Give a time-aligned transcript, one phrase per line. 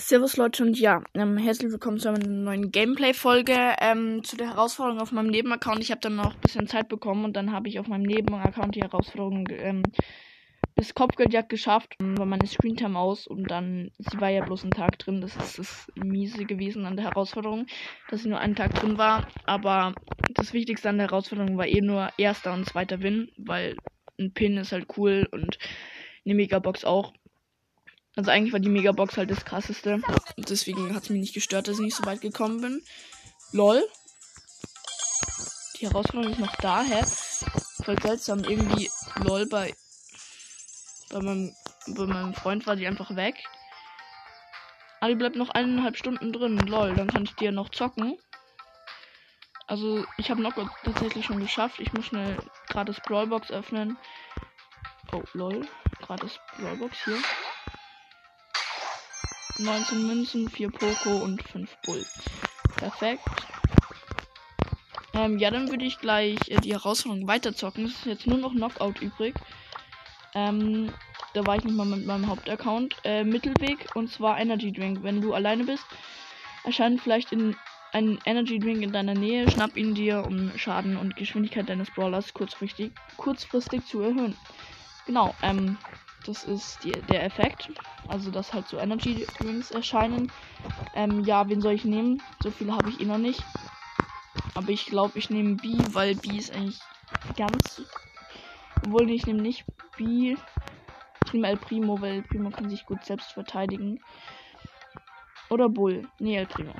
[0.00, 3.74] Servus Leute und ja, ähm, herzlich willkommen zu einer neuen Gameplay-Folge.
[3.80, 5.80] Ähm, zu der Herausforderung auf meinem Nebenaccount.
[5.80, 8.76] Ich habe dann noch ein bisschen Zeit bekommen und dann habe ich auf meinem Nebenaccount
[8.76, 9.82] die Herausforderung ähm,
[10.76, 11.96] bis Kopfgeldjagd geschafft.
[11.98, 15.20] War meine Screentime aus und dann, sie war ja bloß ein Tag drin.
[15.20, 17.66] Das ist das Miese gewesen an der Herausforderung,
[18.08, 19.26] dass sie nur einen Tag drin war.
[19.46, 19.94] Aber
[20.32, 23.76] das Wichtigste an der Herausforderung war eh nur erster und zweiter Win, weil
[24.18, 25.58] ein Pin ist halt cool und
[26.24, 27.12] eine Megabox auch.
[28.18, 30.00] Also eigentlich war die Megabox halt das krasseste.
[30.36, 32.82] Und deswegen hat es mich nicht gestört, dass ich nicht so weit gekommen bin.
[33.52, 33.80] LOL.
[35.76, 37.00] Die Herausforderung ist noch da, hä?
[37.84, 38.42] Voll seltsam.
[38.42, 38.90] Irgendwie
[39.22, 39.72] LOL bei.
[41.10, 41.54] Bei meinem,
[41.86, 43.36] bei meinem Freund war die einfach weg.
[44.98, 46.58] Aber die bleibt noch eineinhalb Stunden drin.
[46.58, 48.18] LOL, dann kann ich die ja noch zocken.
[49.68, 51.78] Also, ich habe Knockout tatsächlich schon geschafft.
[51.78, 53.96] Ich muss schnell gratis Brawlbox öffnen.
[55.12, 55.68] Oh, lol.
[56.00, 57.18] Gratis Brawlbox hier.
[59.58, 62.04] 19 Münzen, 4 Poco und 5 Bull.
[62.76, 63.22] Perfekt.
[65.14, 67.86] Ähm, ja, dann würde ich gleich äh, die Herausforderung weiterzocken.
[67.86, 69.34] Es ist jetzt nur noch Knockout übrig.
[70.34, 70.92] Ähm,
[71.34, 72.96] da war ich nicht mal mit meinem Hauptaccount.
[73.04, 75.02] Äh, Mittelweg und zwar Energy Drink.
[75.02, 75.84] Wenn du alleine bist,
[76.64, 77.56] erscheint vielleicht in
[77.92, 79.50] ein Energy Drink in deiner Nähe.
[79.50, 84.36] Schnapp ihn dir, um Schaden und Geschwindigkeit deines Brawlers kurzfristig, kurzfristig zu erhöhen.
[85.06, 85.78] Genau, ähm,
[86.24, 87.70] das ist die, der Effekt.
[88.06, 90.30] Also, dass halt so Energy Drinks erscheinen.
[90.94, 92.20] Ähm, ja, wen soll ich nehmen?
[92.42, 93.44] So viele habe ich eh noch nicht.
[94.54, 96.80] Aber ich glaube, ich nehme B, weil B ist eigentlich
[97.36, 97.82] ganz.
[98.82, 99.64] Obwohl, ich nehme nicht
[99.96, 100.36] B.
[101.26, 104.00] Ich nehme El Primo, weil El Primo kann sich gut selbst verteidigen.
[105.50, 106.08] Oder Bull.
[106.18, 106.74] Nee, El Primo.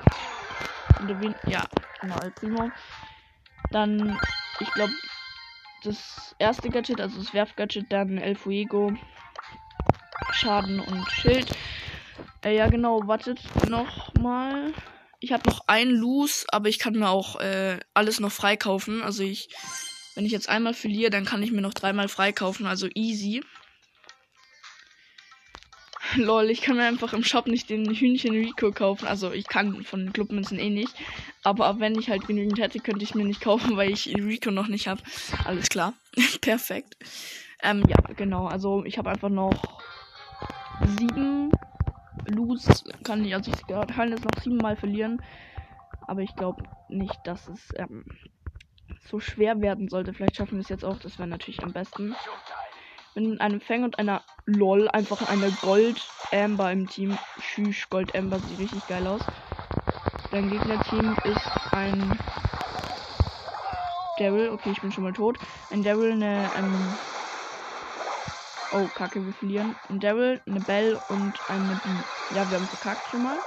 [1.45, 1.67] Ja,
[2.01, 2.71] genau, El Primo.
[3.71, 4.19] Dann,
[4.59, 4.95] ich glaube,
[5.83, 8.93] das erste Gadget, also das Werfgadget, dann El Fuego.
[10.31, 11.51] Schaden und Schild.
[12.43, 14.73] Äh, ja, genau, wartet noch mal.
[15.19, 19.01] Ich habe noch ein Loose, aber ich kann mir auch äh, alles noch freikaufen.
[19.01, 19.49] Also ich,
[20.15, 22.65] wenn ich jetzt einmal verliere, dann kann ich mir noch dreimal freikaufen.
[22.65, 23.43] Also easy.
[26.15, 29.07] Lol, ich kann mir einfach im Shop nicht den Hühnchen Rico kaufen.
[29.07, 30.93] Also ich kann von Clubmünzen eh nicht.
[31.43, 34.67] Aber wenn ich halt genügend hätte, könnte ich mir nicht kaufen, weil ich Rico noch
[34.67, 35.01] nicht habe.
[35.45, 35.93] Alles klar.
[36.41, 36.97] Perfekt.
[37.61, 38.47] Ähm, ja, genau.
[38.47, 39.81] Also ich habe einfach noch
[40.97, 41.51] sieben
[42.27, 42.71] Loose
[43.03, 45.21] kann ich, also ich kann es noch siebenmal verlieren.
[46.07, 48.05] Aber ich glaube nicht, dass es ähm,
[49.05, 50.13] so schwer werden sollte.
[50.13, 50.97] Vielleicht schaffen wir es jetzt auch.
[50.99, 52.15] Das wäre natürlich am besten.
[53.15, 54.23] Mit einem Fang und einer
[54.55, 57.17] LOL einfach eine Gold Amber im Team.
[57.39, 59.21] Schüsch, Gold Amber sieht richtig geil aus.
[60.31, 62.19] Dein Gegnerteam ist ein
[64.17, 64.49] Daryl.
[64.49, 65.37] Okay, ich bin schon mal tot.
[65.71, 66.97] Ein Daryl, eine ähm,
[68.71, 69.75] Oh, kacke, wir verlieren.
[69.89, 72.35] Ein Daryl, eine Belle und eine B.
[72.35, 73.37] Ja, wir haben verkackt schon mal.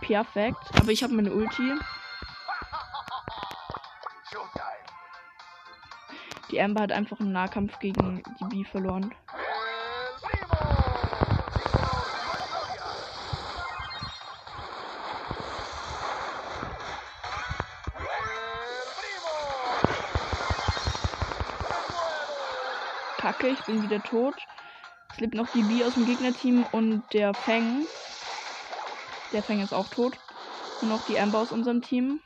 [0.00, 0.58] Perfekt.
[0.78, 1.72] Aber ich habe meine Ulti.
[6.50, 9.12] Die Amber hat einfach einen Nahkampf gegen die B verloren.
[23.34, 24.34] Kacke, ich bin wieder tot.
[25.12, 27.86] Es lebt noch die B aus dem Gegnerteam und der Fang.
[29.32, 30.18] Der Fang ist auch tot.
[30.80, 32.20] Und noch die Amber aus unserem Team.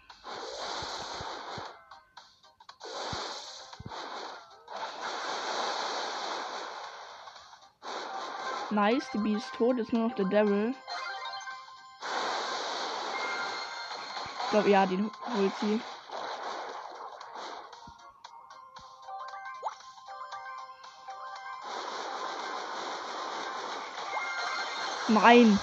[8.70, 9.78] Nice, die B ist tot.
[9.78, 10.74] Ist nur noch der Daryl.
[14.44, 15.80] Ich glaube, ja, den holt sie.
[25.08, 25.58] Nein.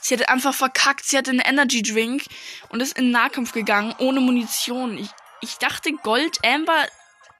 [0.00, 1.04] Sie hat einfach verkackt.
[1.04, 2.24] Sie hatte einen Energy Drink
[2.68, 4.98] und ist in den Nahkampf gegangen ohne Munition.
[4.98, 5.10] Ich,
[5.40, 6.86] ich dachte, Gold Amber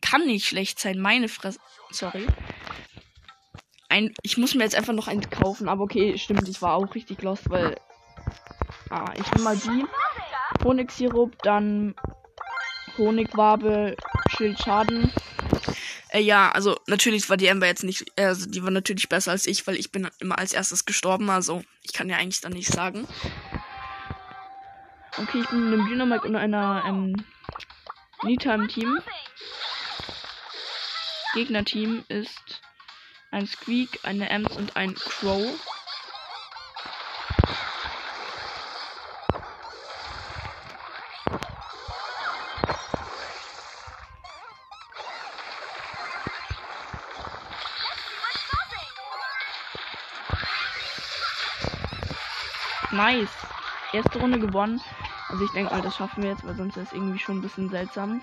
[0.00, 0.98] kann nicht schlecht sein.
[0.98, 1.60] Meine Fresse.
[1.90, 2.26] Sorry.
[3.88, 5.68] Ein, ich muss mir jetzt einfach noch eins kaufen.
[5.68, 6.48] Aber okay, stimmt.
[6.48, 7.76] Ich war auch richtig lost, weil.
[8.90, 9.84] Ah, ich nehme mal die.
[10.64, 11.94] Honigsirup, dann
[12.98, 13.96] Honigwabe,
[14.30, 15.12] Schild Schaden.
[16.16, 19.46] Äh, ja, also natürlich war die Amber jetzt nicht, also die war natürlich besser als
[19.46, 22.72] ich, weil ich bin immer als erstes gestorben, also ich kann ja eigentlich dann nicht
[22.72, 23.06] sagen.
[25.18, 27.14] Okay, ich bin mit einem Dynamite und einer ähm,
[28.22, 28.98] Nita im Team.
[31.34, 32.62] Gegnerteam ist
[33.30, 35.54] ein Squeak, eine Ems und ein Crow.
[53.06, 53.30] Nice.
[53.92, 54.80] Erste Runde gewonnen.
[55.28, 57.40] Also ich denke mal, das schaffen wir jetzt, weil sonst ist es irgendwie schon ein
[57.40, 58.20] bisschen seltsam.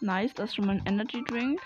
[0.00, 1.60] Nice, das ist schon mal ein Energy Drink.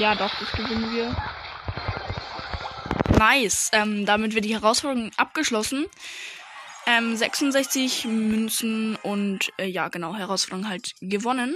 [0.00, 1.14] Ja, doch, das gewinnen wir.
[3.18, 3.68] Nice.
[3.74, 5.84] Ähm, damit wird die Herausforderung abgeschlossen.
[6.86, 11.54] Ähm, 66 Münzen und äh, ja, genau, Herausforderung halt gewonnen.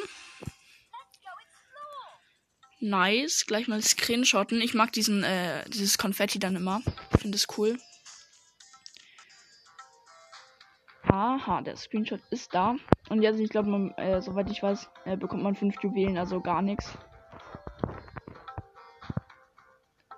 [2.81, 3.47] Nice.
[3.47, 4.61] Gleich mal screenshotten.
[4.61, 6.83] Ich mag diesen, äh, dieses Konfetti dann immer.
[7.19, 7.79] Finde es cool.
[11.05, 12.77] Aha, der Screenshot ist da.
[13.09, 16.61] Und jetzt, ich glaube, äh, soweit ich weiß, äh, bekommt man 5 Juwelen, also gar
[16.61, 16.93] nichts.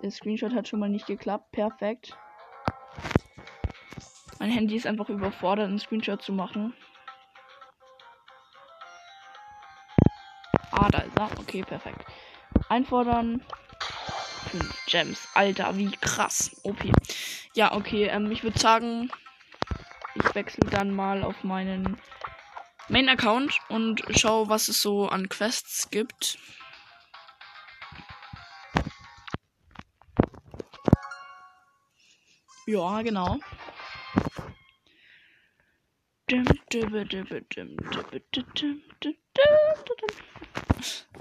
[0.07, 1.51] Der Screenshot hat schon mal nicht geklappt.
[1.51, 2.17] Perfekt.
[4.39, 6.73] Mein Handy ist einfach überfordert, einen Screenshot zu machen.
[10.71, 11.29] Ah, da ist er.
[11.37, 12.05] Okay, perfekt.
[12.69, 13.43] Einfordern.
[14.49, 15.27] 5 Gems.
[15.33, 16.55] Alter, wie krass.
[16.63, 16.85] OP.
[17.53, 18.05] Ja, okay.
[18.05, 19.11] Ähm, ich würde sagen,
[20.15, 21.97] ich wechsle dann mal auf meinen
[22.87, 26.39] Main-Account und schaue, was es so an Quests gibt.
[32.67, 33.37] Ja, genau.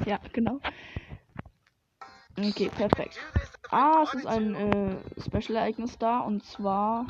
[0.05, 0.61] Ja, genau.
[2.37, 3.21] Okay, perfekt.
[3.71, 7.07] Ah, es ist ein äh, Special-Ereignis da und zwar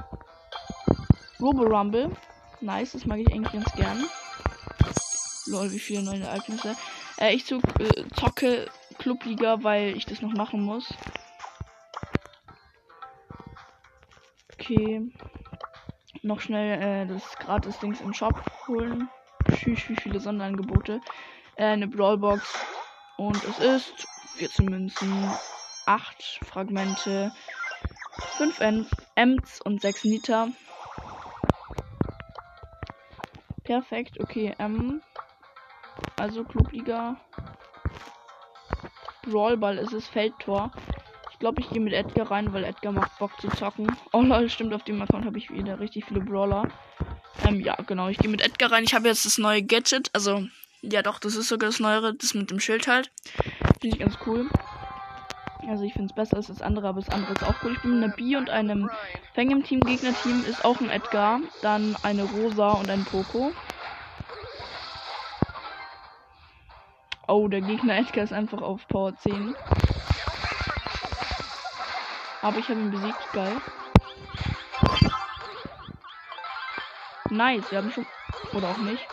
[1.41, 2.11] Robo Rumble.
[2.61, 4.05] Nice, das mag ich eigentlich ganz gern.
[5.47, 6.77] Lol, wie viele neue Ereignisse.
[7.19, 8.67] Äh, ich zog, äh, zocke
[8.99, 10.93] Clubliga, weil ich das noch machen muss.
[14.67, 15.01] Okay.
[16.23, 18.35] Noch schnell äh, das Gratis-Dings im Shop
[18.67, 19.09] holen.
[19.49, 21.01] Tschüss, wie viele Sonderangebote.
[21.55, 22.53] Äh, eine Brawlbox.
[23.17, 25.31] Und es ist 14 Münzen,
[25.87, 27.31] 8 Fragmente,
[28.39, 28.61] 5
[29.15, 30.49] Ems und 6 Liter.
[33.63, 34.53] Perfekt, okay.
[34.59, 35.01] Ähm,
[36.17, 37.17] also Clubliga.
[39.23, 40.73] Brawlball ist es, Feldtor.
[41.37, 43.95] Ich glaube, ich gehe mit Edgar rein, weil Edgar macht Bock zu zocken.
[44.15, 46.67] Oh lol, stimmt, auf dem Account habe ich wieder richtig viele Brawler.
[47.47, 48.85] Ähm, ja, genau, ich gehe mit Edgar rein.
[48.85, 50.47] Ich habe jetzt das neue Gadget, also,
[50.81, 53.13] ja doch, das ist sogar das neuere, das mit dem Schild halt.
[53.83, 54.49] Finde ich ganz cool.
[55.69, 57.73] Also ich finde es besser als das andere, aber das andere ist auch cool.
[57.75, 58.89] Ich bin mit einer B und einem
[59.35, 59.81] Fang im Team.
[59.81, 61.41] Gegnerteam ist auch ein Edgar.
[61.61, 63.53] Dann eine Rosa und ein Poco.
[67.29, 69.55] Oh, der Gegner Edgar ist einfach auf Power 10.
[72.47, 73.33] Aber ich habe ihn besiegt.
[73.33, 73.61] Geil.
[77.29, 78.07] Nice, wir haben schon.
[78.53, 79.05] Oder auch nicht.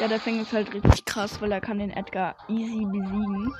[0.00, 3.54] Ja, der Fang ist halt richtig krass, weil er kann den Edgar easy besiegen.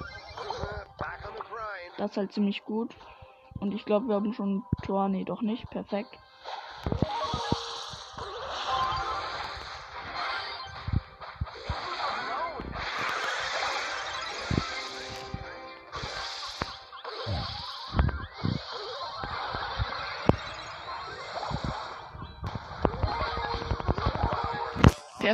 [1.97, 2.91] Das ist halt ziemlich gut.
[3.61, 5.09] Und ich glaube, wir haben schon Tor.
[5.09, 5.71] Nee, doch nicht.
[5.71, 6.19] Perfekt.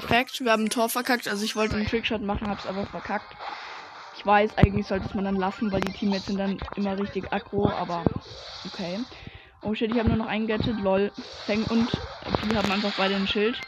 [0.01, 1.27] Perfekt, wir haben ein Tor verkackt.
[1.27, 3.35] Also ich wollte einen Trickshot machen, hab's aber verkackt.
[4.17, 7.33] Ich weiß, eigentlich sollte es man dann lassen, weil die Teammates sind dann immer richtig
[7.33, 8.05] aggro, aber
[8.65, 9.01] okay.
[9.63, 11.11] Oh shit, ich habe nur noch einen Gadget, lol.
[11.47, 11.91] Feng und
[12.45, 13.61] die haben einfach beide ein Schild.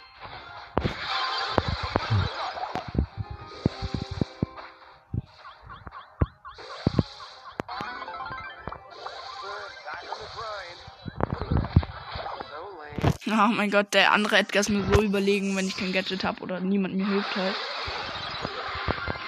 [13.49, 16.43] Oh mein Gott, der andere Edgar ist mir so überlegen, wenn ich kein Gadget habe
[16.43, 17.57] oder niemand mir hilft halt.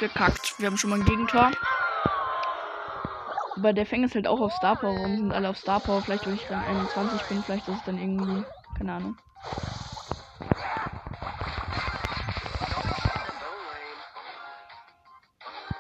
[0.01, 0.55] Gekackt.
[0.59, 1.51] Wir haben schon mal ein Gegentor.
[3.57, 4.95] Aber der Fänger ist halt auch auf Star Power.
[4.95, 6.03] Warum sind alle auf Star Power?
[6.03, 7.43] Vielleicht, weil ich dann 21 bin.
[7.43, 8.45] Vielleicht ist es dann irgendwie.
[8.77, 9.17] Keine Ahnung.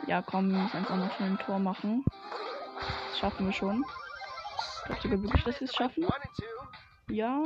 [0.07, 2.05] Ja, komm, wir müssen einfach noch schnell ein Tor machen.
[3.11, 3.85] Das schaffen wir schon.
[4.87, 6.07] Glaubt ihr wirklich, dass wir es schaffen?
[7.09, 7.43] Ja.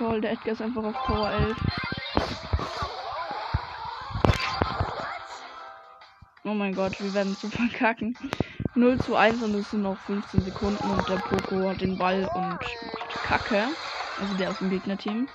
[0.00, 1.56] Lol, der Edgar ist einfach auf Power 11.
[6.44, 8.16] Oh mein Gott, wir werden zu verkacken.
[8.74, 12.30] 0 zu 1 und es sind noch 15 Sekunden und der Poco hat den Ball
[12.34, 12.58] und
[13.24, 13.68] Kacke.
[14.18, 15.28] Also der aus dem Gegnerteam.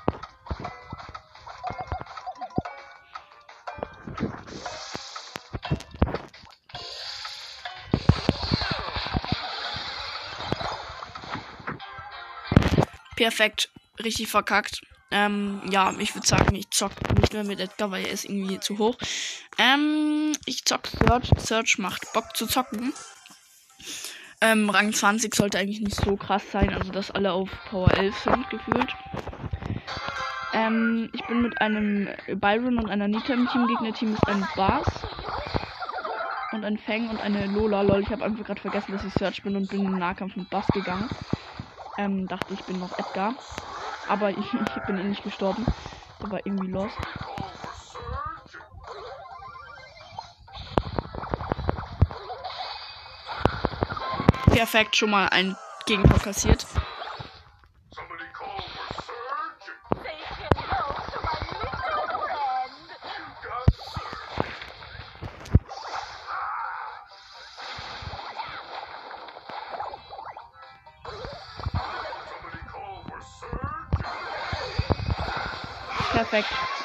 [13.16, 13.70] Perfekt.
[14.04, 14.82] Richtig verkackt.
[15.12, 18.60] Ähm, ja, ich würde sagen, ich zock nicht mehr mit Edgar, weil er ist irgendwie
[18.60, 18.98] zu hoch.
[19.58, 21.30] Ähm, ich zock Search.
[21.38, 22.94] Search macht Bock zu zocken.
[24.42, 28.18] Ähm, Rang 20 sollte eigentlich nicht so krass sein, also dass alle auf Power 11
[28.18, 28.94] sind, gefühlt.
[30.54, 33.68] Ähm, ich bin mit einem Byron und einer Nita im Team.
[33.68, 34.88] Gegnerteam ist ein Bars
[36.52, 37.82] und ein Fang und eine Lola.
[37.82, 40.36] Lol, ich habe einfach gerade vergessen, dass ich Search bin und bin in den Nahkampf
[40.36, 41.10] mit Bass gegangen.
[41.98, 43.36] Ähm, dachte ich bin noch Edgar.
[44.08, 45.66] Aber ich, ich bin eh nicht gestorben.
[46.22, 46.96] Der war irgendwie lost.
[54.46, 56.66] Perfekt, schon mal ein Gegentor kassiert.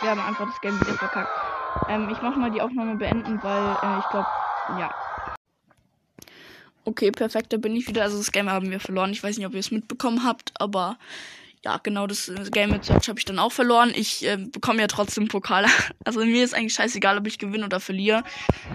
[0.00, 1.30] Wir haben einfach das Game wieder verkackt.
[1.88, 4.26] Ähm, ich mache mal die Aufnahme beenden, weil äh, ich glaube,
[4.78, 4.90] ja.
[6.84, 8.02] Okay, perfekt, da bin ich wieder.
[8.02, 9.12] Also das Game haben wir verloren.
[9.12, 10.96] Ich weiß nicht, ob ihr es mitbekommen habt, aber
[11.62, 13.92] ja, genau das äh, Game mit Search habe ich dann auch verloren.
[13.94, 15.68] Ich äh, bekomme ja trotzdem Pokale.
[16.04, 18.24] Also mir ist eigentlich scheißegal, ob ich gewinne oder verliere.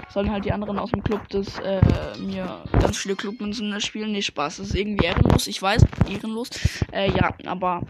[0.10, 1.82] Sollen halt die anderen aus dem Club das äh,
[2.20, 4.12] mir ganz viele Clubmünzen spielen.
[4.12, 4.58] Nee, Spaß.
[4.58, 5.48] Das ist irgendwie ehrenlos.
[5.48, 6.50] Ich weiß, ehrenlos.
[6.94, 7.82] Äh, ja, aber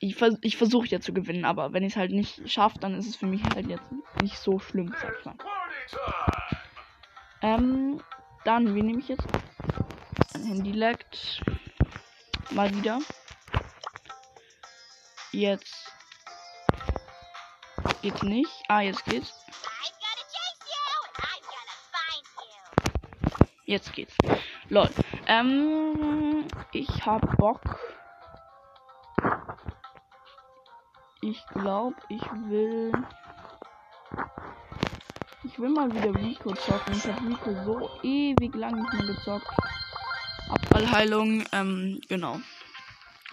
[0.00, 2.94] ich, vers ich versuche ja zu gewinnen, aber wenn ich es halt nicht schaffe, dann
[2.94, 3.84] ist es für mich halt jetzt
[4.22, 5.34] nicht so schlimm, sag ich mal.
[7.42, 8.02] Ähm,
[8.44, 9.26] dann, wie nehme ich jetzt?
[10.34, 11.42] Mein Handy laggt.
[12.50, 13.00] Mal wieder.
[15.32, 15.92] Jetzt
[18.00, 18.50] geht's nicht.
[18.68, 19.34] Ah, jetzt geht's.
[23.66, 24.16] Jetzt geht's.
[24.70, 24.88] Lol.
[25.26, 27.89] Ähm, ich hab Bock
[31.22, 32.92] Ich glaube, ich will.
[35.44, 36.94] Ich will mal wieder Rico zocken.
[36.94, 39.46] Ich habe Rico so ewig lang nicht mehr gezockt.
[40.48, 42.40] Abfallheilung, ähm, genau.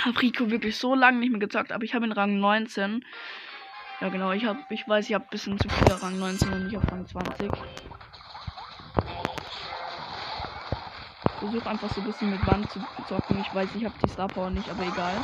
[0.03, 3.05] Hab Rico wirklich so lange nicht mehr gezockt, aber ich habe ihn Rang 19.
[4.01, 6.67] Ja genau, ich habe, ich weiß, ich habe ein bisschen zu viel Rang 19 und
[6.67, 7.49] ich habe Rang 20.
[11.39, 13.39] Versuche einfach so ein bisschen mit Wand zu zocken.
[13.39, 15.23] Ich weiß, ich habe die Star Power nicht, aber egal.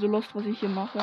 [0.00, 0.98] So lost, was ich hier mache.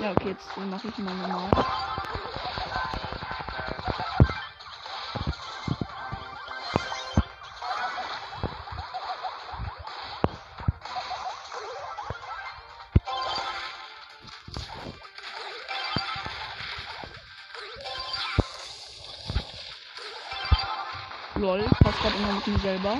[0.00, 1.50] Ja, okay, jetzt mache ich mal normal.
[21.36, 22.98] Lol, passt gerade immer mit mir selber.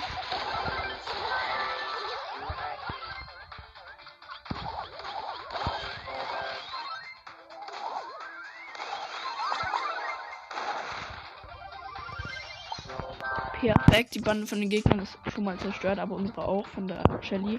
[13.89, 17.03] Perfekt, die Bande von den Gegnern ist schon mal zerstört, aber unsere auch von der
[17.23, 17.59] Shelly.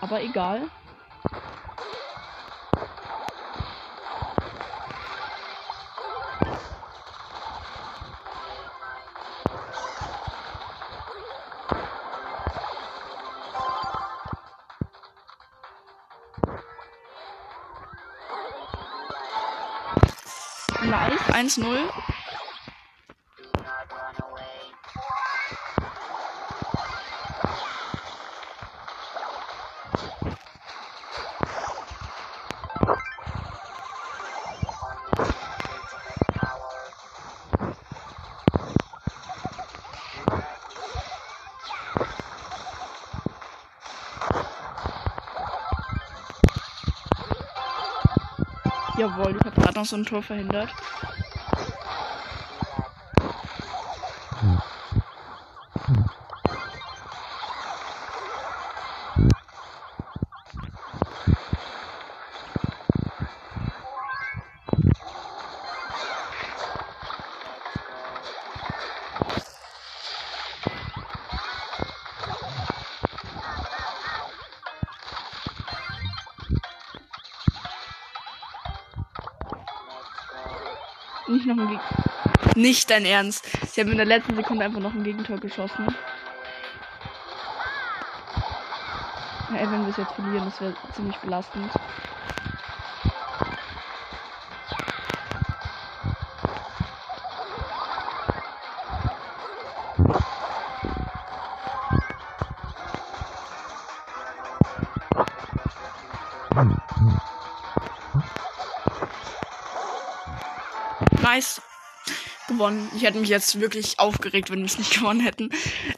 [0.00, 0.68] Aber egal.
[20.82, 21.95] Nice, 1-0.
[48.98, 50.70] Jawohl, habe gerade noch so ein Tor verhindert.
[82.66, 83.46] Nicht dein Ernst.
[83.70, 85.86] Sie haben in der letzten Sekunde einfach noch ein Gegentor geschossen.
[89.54, 91.70] Ey, wenn wir es jetzt verlieren, das wäre ziemlich belastend.
[112.66, 112.90] Gewonnen.
[112.96, 115.50] Ich hätte mich jetzt wirklich aufgeregt, wenn wir es nicht gewonnen hätten.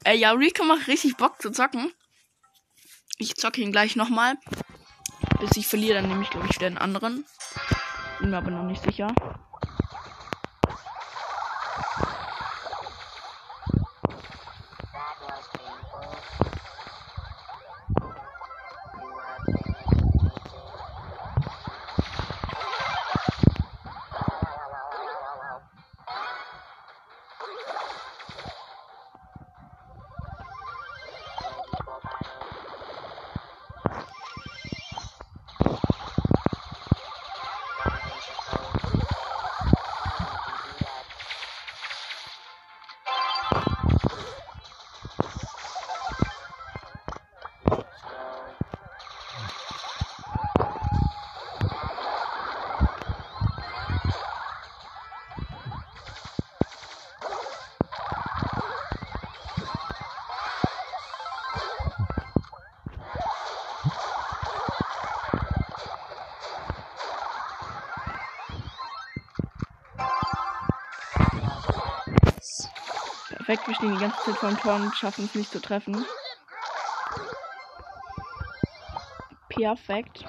[0.04, 1.92] Äh, ja, Rico macht richtig Bock zu zocken.
[3.16, 4.34] Ich zocke ihn gleich nochmal.
[5.40, 7.24] Bis ich verliere, dann nehme ich, glaube ich, wieder einen anderen.
[8.20, 9.14] Bin mir aber noch nicht sicher.
[73.48, 76.04] Perfekt, wir stehen die ganze Zeit vor dem Tor und schaffen es nicht zu treffen.
[79.48, 80.26] Perfekt.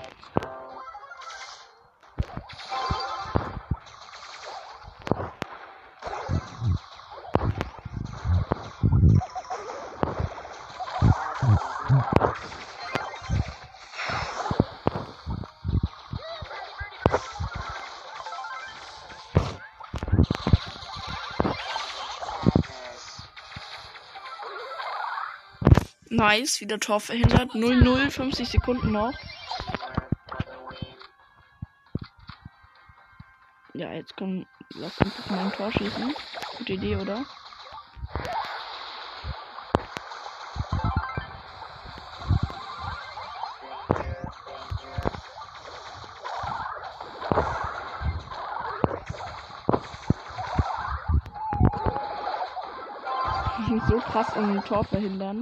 [26.20, 27.54] Nice, wieder Tor verhindert.
[27.54, 29.14] 0-0, 50 Sekunden noch.
[33.74, 34.46] Ja, jetzt kommen.
[34.76, 36.14] Lass einfach mal ein Tor schießen.
[36.58, 37.20] Gute Idee, oder?
[53.88, 55.42] so krass ein Tor verhindern.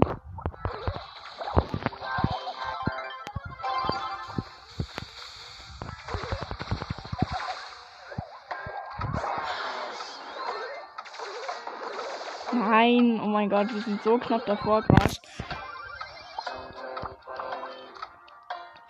[13.47, 15.13] Mein Gott, wir sind so knapp davor gerade.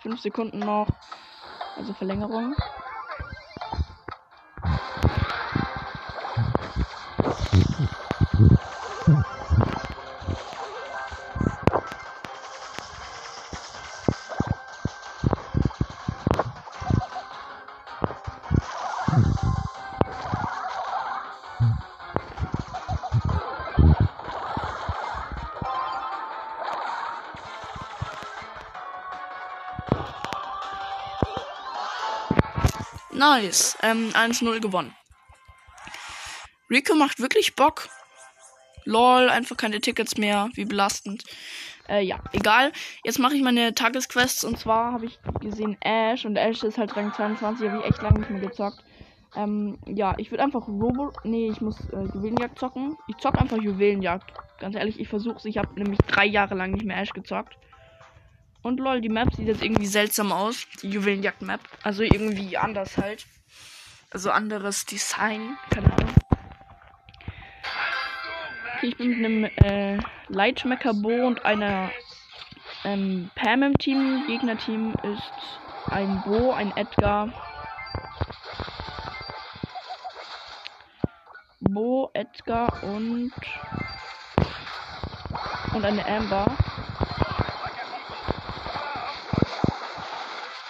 [0.00, 0.88] Fünf Sekunden noch.
[1.76, 2.56] Also Verlängerung.
[33.18, 33.76] Nice.
[33.82, 34.94] Ähm, 1-0 gewonnen.
[36.70, 37.88] Rico macht wirklich Bock.
[38.84, 40.50] Lol, einfach keine Tickets mehr.
[40.54, 41.24] Wie belastend.
[41.88, 42.70] Äh, ja, egal.
[43.02, 46.96] Jetzt mache ich meine Tagesquests und zwar habe ich gesehen Ash und Ash ist halt
[46.96, 48.84] Rang 22, habe ich echt lange nicht mehr gezockt.
[49.34, 51.12] Ähm, ja, ich würde einfach Robo.
[51.24, 52.96] Nee, ich muss äh, Juwelenjagd zocken.
[53.08, 54.32] Ich zock einfach Juwelenjagd.
[54.60, 55.44] Ganz ehrlich, ich versuche es.
[55.44, 57.56] Ich habe nämlich drei Jahre lang nicht mehr Ash gezockt.
[58.68, 60.66] Und lol, die Map sieht jetzt irgendwie seltsam aus.
[60.82, 61.60] Die Juwelenjagd-Map.
[61.84, 63.24] Also irgendwie anders halt.
[64.10, 65.56] Also anderes Design.
[65.70, 66.14] Keine Ahnung.
[68.82, 71.90] Ich bin mit einem äh, Lightschmecker Bo und einer
[72.84, 74.24] ähm, Pam im Team.
[74.26, 75.32] Gegnerteam ist
[75.86, 77.32] ein Bo, ein Edgar.
[81.60, 83.32] Bo, Edgar und
[85.72, 86.54] und eine Amber.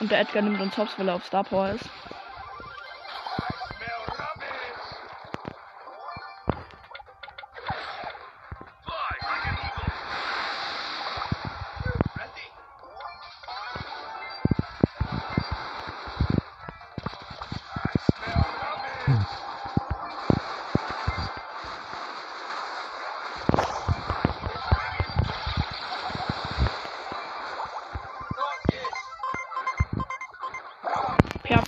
[0.08, 1.90] Und der Edgar nimmt uns hops, weil er auf Star Power ist.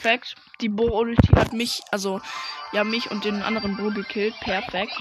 [0.01, 0.35] Perfekt.
[0.63, 2.23] Die Bo-Ulti hat mich, also,
[2.73, 4.35] ja, mich und den anderen Bo gekillt.
[4.41, 4.97] Perfekt.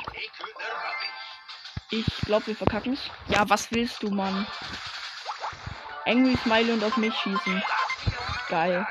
[1.89, 2.99] Ich glaube, wir verkacken es.
[3.29, 4.45] Ja, was willst du, Mann?
[6.05, 7.63] Angry Smiley und auf mich schießen.
[8.49, 8.85] Geil.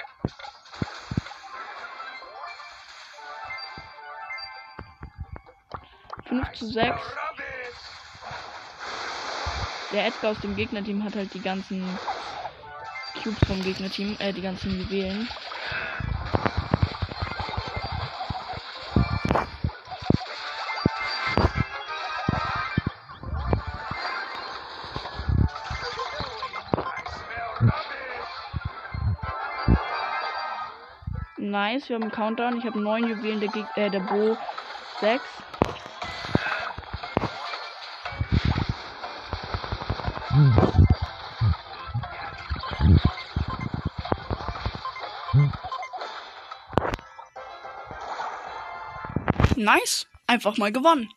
[6.25, 7.03] Fünf zu sechs.
[9.93, 11.99] Der Edgar aus dem Gegnerteam hat halt die ganzen
[13.23, 15.29] Cubes vom Gegnerteam, äh, die ganzen Juwelen.
[31.59, 32.59] Nice, wir haben einen Countdown.
[32.59, 34.39] Ich habe neun Juwelen, der, äh, der Bo
[35.01, 35.25] sechs.
[49.57, 50.07] Nice.
[50.29, 51.11] Einfach mal gewonnen.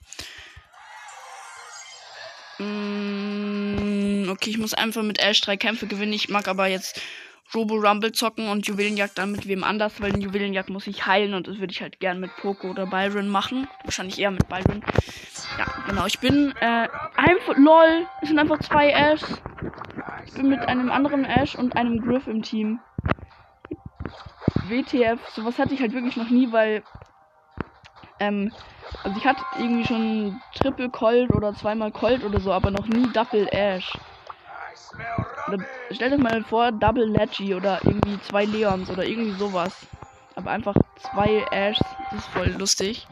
[2.58, 6.14] Mm, okay, ich muss einfach mit Ash drei Kämpfe gewinnen.
[6.14, 7.00] Ich mag aber jetzt
[7.54, 11.34] Robo Rumble zocken und Juwelenjagd dann mit wem anders, weil in Juwelenjagd muss ich heilen
[11.34, 13.68] und das würde ich halt gern mit Poco oder Byron machen.
[13.84, 14.82] Wahrscheinlich eher mit Byron.
[15.58, 16.06] Ja, genau.
[16.06, 16.88] Ich bin äh,
[17.18, 18.08] einfach lol.
[18.22, 19.22] Es sind einfach zwei Ash.
[20.26, 22.80] Ich bin mit einem anderen Ash und einem Griff im Team.
[24.70, 26.84] WTF, sowas hatte ich halt wirklich noch nie, weil
[28.20, 28.52] ähm,
[29.04, 33.12] also ich hatte irgendwie schon Triple Colt oder zweimal Colt oder so, aber noch nie
[33.12, 33.92] Double Ash.
[35.52, 39.86] Oder stellt euch mal vor, Double Leggy oder irgendwie zwei Leons oder irgendwie sowas.
[40.36, 43.06] Aber einfach zwei Ash, das ist voll lustig.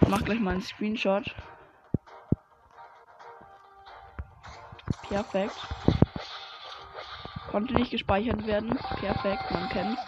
[0.00, 1.24] Ich mach gleich mal einen Screenshot.
[5.10, 5.58] Perfekt.
[7.50, 8.78] Konnte nicht gespeichert werden.
[9.00, 10.00] Perfekt, man kennt's.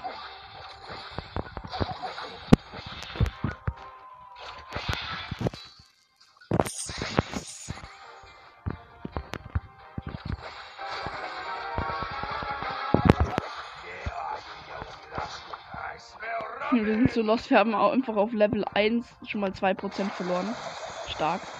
[17.13, 20.59] So lost, wir haben auch einfach auf Level 1 schon mal 2% verloren.
[21.05, 21.53] Stark.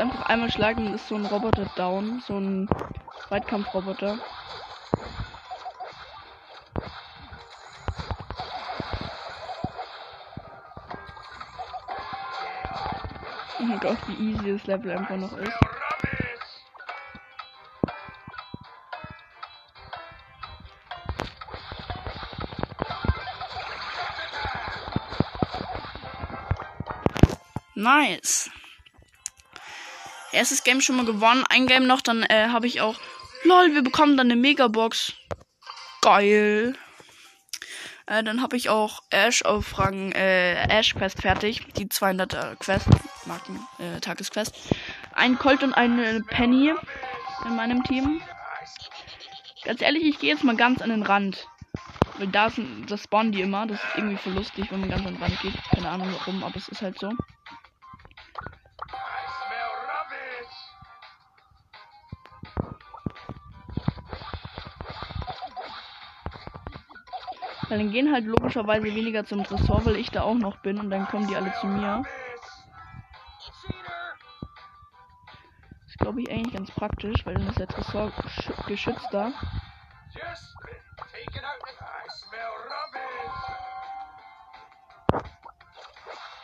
[0.00, 2.22] Einfach einmal schlagen, ist so ein Roboter down.
[2.26, 2.68] So ein
[3.28, 4.18] Weitkampfroboter.
[13.58, 15.52] Oh mein Gott, wie easy das Level einfach noch ist.
[27.74, 28.50] Nice.
[30.40, 31.44] Erstes Game schon mal gewonnen.
[31.50, 32.98] Ein Game noch, dann äh, habe ich auch.
[33.44, 35.12] Lol, wir bekommen dann eine Megabox.
[36.00, 36.78] Geil.
[38.06, 41.66] Äh, dann habe ich auch Ash auf Rang äh, Ash Quest fertig.
[41.74, 42.86] Die 200er Quest.
[43.26, 44.54] Marken, äh, Tagesquest.
[45.12, 46.72] Ein Colt und eine Penny
[47.44, 48.22] in meinem Team.
[49.64, 51.46] Ganz ehrlich, ich gehe jetzt mal ganz an den Rand.
[52.16, 53.66] Weil da sind, das spawnen die immer.
[53.66, 55.54] Das ist irgendwie voll lustig, wenn man ganz an den Rand geht.
[55.74, 57.12] Keine Ahnung warum, aber es ist halt so.
[67.70, 70.90] Weil dann gehen halt logischerweise weniger zum Tresor, weil ich da auch noch bin und
[70.90, 72.04] dann kommen die alle zu mir.
[75.86, 78.12] Das glaube ich eigentlich ganz praktisch, weil dann ist der Tresor
[78.66, 79.34] geschützter.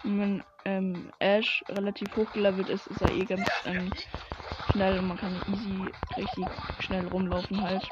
[0.05, 3.93] Und wenn ähm, Ash relativ hochgelevelt ist, ist er eh ganz ähm,
[4.65, 7.91] schnell und man kann easy richtig schnell rumlaufen halt.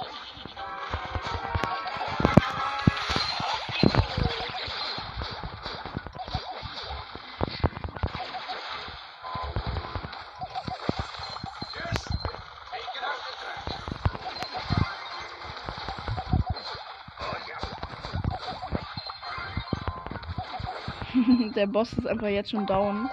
[21.64, 23.08] Der Boss ist einfach jetzt schon down.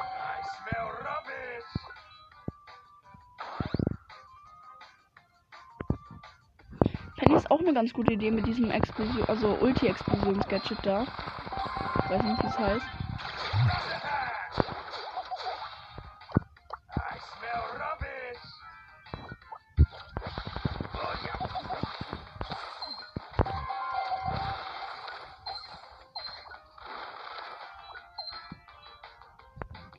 [7.22, 11.06] eigentlich ist auch eine ganz gute Idee mit diesem Explosion, also Ulti-Explosions-Gadget da.
[12.10, 13.01] Weiß nicht, wie es heißt.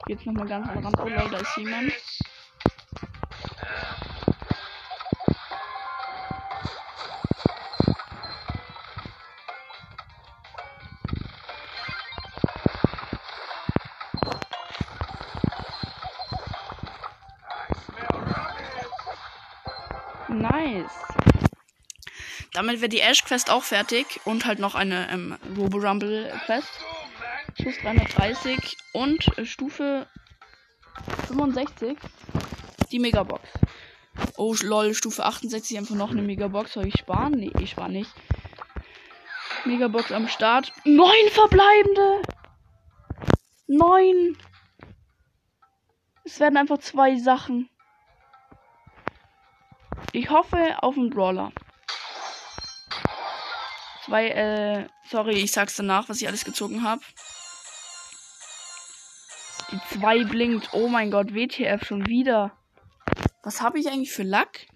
[0.08, 1.00] Jetzt nochmal ganz am Rand.
[1.00, 1.92] Oh da ist jemand.
[20.28, 20.90] Nice.
[22.52, 26.68] Damit wäre die Ash Quest auch fertig und halt noch eine ähm, Robo Rumble Quest.
[27.60, 30.06] Schuss 330 und äh, Stufe
[31.28, 31.98] 65
[32.90, 33.48] die Megabox.
[34.36, 36.74] Oh lol, Stufe 68 einfach noch eine Megabox.
[36.74, 37.32] Soll ich sparen?
[37.32, 38.10] Nee, ich spare nicht.
[39.64, 40.72] Megabox am Start.
[40.84, 42.22] Neun verbleibende!
[43.66, 44.36] Neun!
[46.24, 47.68] Es werden einfach zwei Sachen.
[50.12, 51.52] Ich hoffe auf einen Brawler.
[54.04, 57.00] Zwei, äh, sorry, ich sag's danach, was ich alles gezogen habe.
[60.02, 60.70] Die 2 blinkt.
[60.72, 62.50] Oh mein Gott, WTF schon wieder.
[63.44, 64.66] Was habe ich eigentlich für Lack?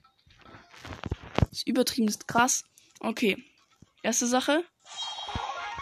[1.41, 2.65] Das ist übertrieben, ist krass.
[3.01, 3.37] Okay.
[4.05, 4.63] Erste Sache.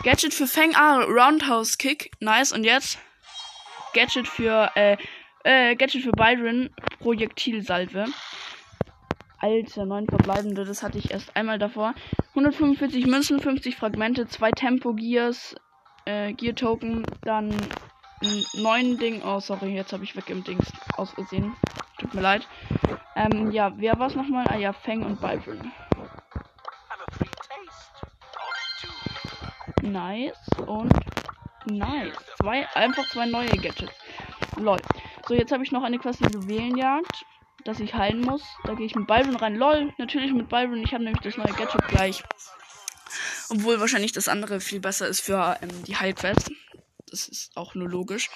[0.02, 0.74] Gadget für Fang.
[0.74, 2.10] Ah, Roundhouse Kick.
[2.20, 2.52] Nice.
[2.52, 2.98] Und jetzt?
[3.92, 4.96] Gadget für, äh,
[5.44, 6.70] äh, Gadget für Byron.
[7.00, 8.06] Projektilsalve.
[9.40, 10.64] Alter, neun verbleibende.
[10.64, 11.94] Das hatte ich erst einmal davor.
[12.30, 15.54] 145 Münzen, 50 Fragmente, zwei Tempo Gears,
[16.06, 17.54] äh, Gear Token, dann
[18.54, 19.22] neuen Ding.
[19.22, 21.54] Oh, sorry, jetzt habe ich weg im Dings aus Versehen.
[21.98, 22.46] Tut mir leid.
[23.16, 24.46] Ähm, ja, wer war es nochmal?
[24.48, 25.72] Ah ja, Fang und Byron.
[29.82, 30.32] Nice
[30.66, 30.92] und
[31.66, 32.14] nice.
[32.40, 33.92] Zwei, einfach zwei neue Gadgets.
[34.56, 34.80] Lol.
[35.26, 37.24] So, jetzt habe ich noch eine Quest Juwelenjagd,
[37.64, 38.42] dass ich heilen muss.
[38.64, 39.56] Da gehe ich mit Byron rein.
[39.56, 40.82] Lol, natürlich mit Byron.
[40.82, 42.22] Ich habe nämlich das neue Gadget gleich.
[43.50, 46.50] Obwohl wahrscheinlich das andere viel besser ist für ähm, die Heilquest
[47.14, 48.28] das ist auch nur logisch.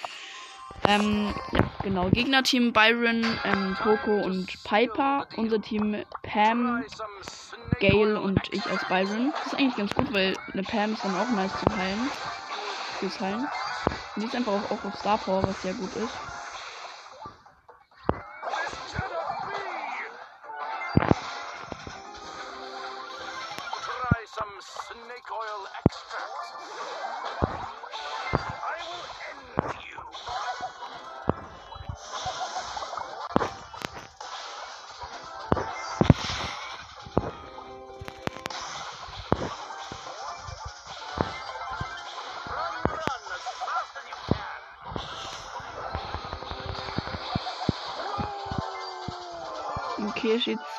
[0.87, 2.09] Ähm, ja, genau.
[2.09, 5.27] Gegnerteam Byron, ähm, Coco und Piper.
[5.35, 6.83] Unser Team Pam,
[7.81, 9.33] Gale und ich als Byron.
[9.43, 12.09] Das ist eigentlich ganz gut, weil eine Pam ist dann auch nice zu heilen.
[12.99, 13.41] Fürs Heilen.
[14.15, 16.28] Und die ist einfach auch auf Star Power, was sehr gut ist.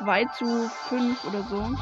[0.00, 1.76] 2 zu 5 oder so.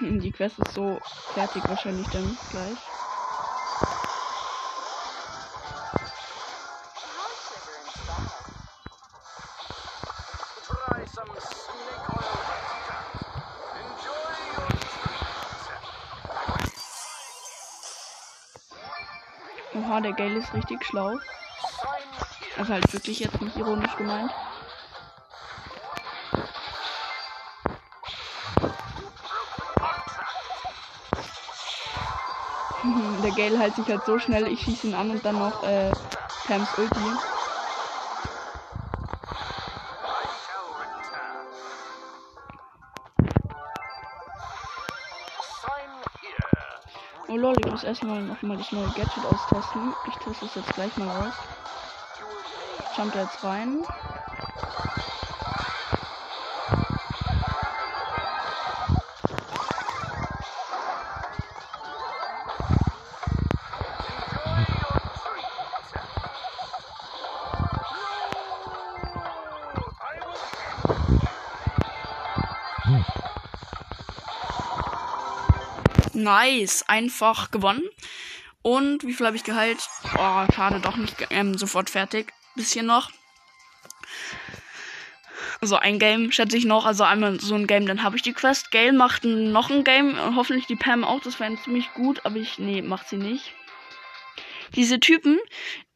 [0.00, 0.98] Die Quest ist so
[1.34, 2.78] fertig wahrscheinlich dann gleich.
[19.94, 21.20] Oha, der Gale ist richtig schlau.
[22.58, 24.32] Also halt wirklich jetzt nicht ironisch gemeint.
[33.22, 35.92] der Gale hält sich halt so schnell, ich schieße ihn an und dann noch äh,
[36.48, 37.43] Pams Ulti.
[47.74, 49.96] Lol, ich erstmal noch mal das neue Gadget austesten.
[50.06, 51.34] Ich teste es jetzt gleich mal aus.
[52.96, 53.84] Jumpt jetzt rein.
[76.24, 76.82] Nice.
[76.88, 77.84] Einfach gewonnen.
[78.62, 79.78] Und wie viel habe ich geheilt?
[80.14, 82.32] Oh, schade, doch nicht ähm, sofort fertig.
[82.56, 83.10] Bisschen noch.
[85.60, 86.86] So ein Game schätze ich noch.
[86.86, 88.70] Also einmal so ein Game, dann habe ich die Quest.
[88.70, 90.18] Gale macht noch ein Game.
[90.18, 91.20] Und hoffentlich die Pam auch.
[91.20, 92.24] Das wäre ziemlich gut.
[92.24, 92.58] Aber ich.
[92.58, 93.52] Nee, macht sie nicht.
[94.76, 95.38] diese Typen,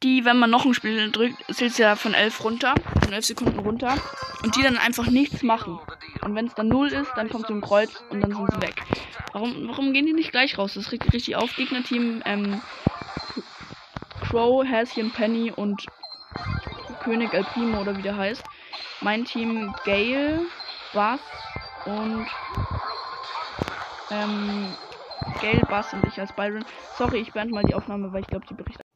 [0.03, 3.59] die, wenn man noch ein Spiel drückt, zählt ja von 11 runter, von 11 Sekunden
[3.59, 3.95] runter,
[4.43, 5.79] und die dann einfach nichts machen.
[6.21, 8.61] Und wenn es dann 0 ist, dann kommt so ein Kreuz und dann sind sie
[8.61, 8.81] weg.
[9.33, 10.73] Warum, warum gehen die nicht gleich raus?
[10.73, 11.55] Das regt richtig auf.
[11.55, 12.61] Gegnerteam, ähm,
[14.21, 15.85] Crow, Häschen, Penny und
[17.03, 18.43] König El Primo oder wie der heißt.
[19.01, 20.45] Mein Team Gale,
[20.93, 21.21] Bass
[21.85, 22.25] und
[24.11, 24.75] ähm,
[25.41, 26.65] Gale, Bass und ich als Byron.
[26.95, 28.88] Sorry, ich beende mal die Aufnahme, weil ich glaube, die Berichte.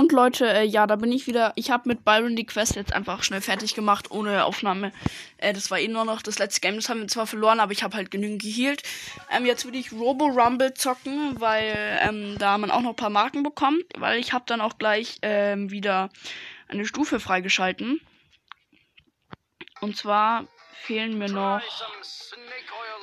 [0.00, 1.52] Und Leute, äh, ja, da bin ich wieder.
[1.56, 4.92] Ich habe mit Byron die Quest jetzt einfach schnell fertig gemacht, ohne Aufnahme.
[5.36, 6.76] Äh, das war eh nur noch das letzte Game.
[6.76, 8.82] Das haben wir zwar verloren, aber ich habe halt genügend geheilt.
[9.30, 13.10] Ähm, jetzt würde ich Robo Rumble zocken, weil ähm, da man auch noch ein paar
[13.10, 13.84] Marken bekommt.
[13.98, 16.08] Weil ich habe dann auch gleich ähm, wieder
[16.68, 18.00] eine Stufe freigeschalten.
[19.82, 20.46] Und zwar
[20.80, 21.60] fehlen mir noch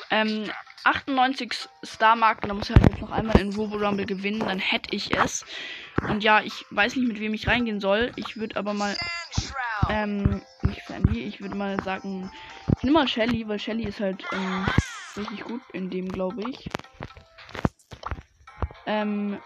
[0.09, 0.49] ähm,
[0.83, 2.47] 98 Star-Marken.
[2.47, 4.39] Da muss ich halt jetzt noch einmal in Robo Rumble gewinnen.
[4.39, 5.45] Dann hätte ich es.
[6.07, 8.11] Und ja, ich weiß nicht, mit wem ich reingehen soll.
[8.15, 8.95] Ich würde aber mal.
[9.89, 11.23] Ähm, nicht Sandy.
[11.23, 12.31] Ich würde mal sagen.
[12.77, 14.67] Ich nehme mal Shelly, weil Shelly ist halt ähm,
[15.15, 16.69] richtig gut in dem, glaube ich.
[18.85, 19.39] Ähm.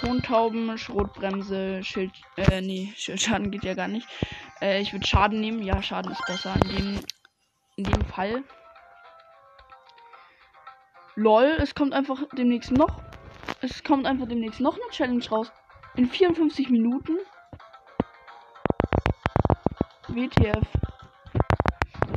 [0.00, 2.12] Tontauben, Schrotbremse, Schild.
[2.36, 4.06] Äh, nee, Schildschaden geht ja gar nicht.
[4.60, 5.62] Äh, ich würde Schaden nehmen.
[5.62, 7.00] Ja, Schaden ist besser in dem,
[7.76, 8.44] in dem Fall.
[11.18, 13.00] Lol, es kommt einfach demnächst noch.
[13.62, 15.50] Es kommt einfach demnächst noch eine Challenge raus.
[15.96, 17.16] In 54 Minuten.
[20.08, 20.62] WTF.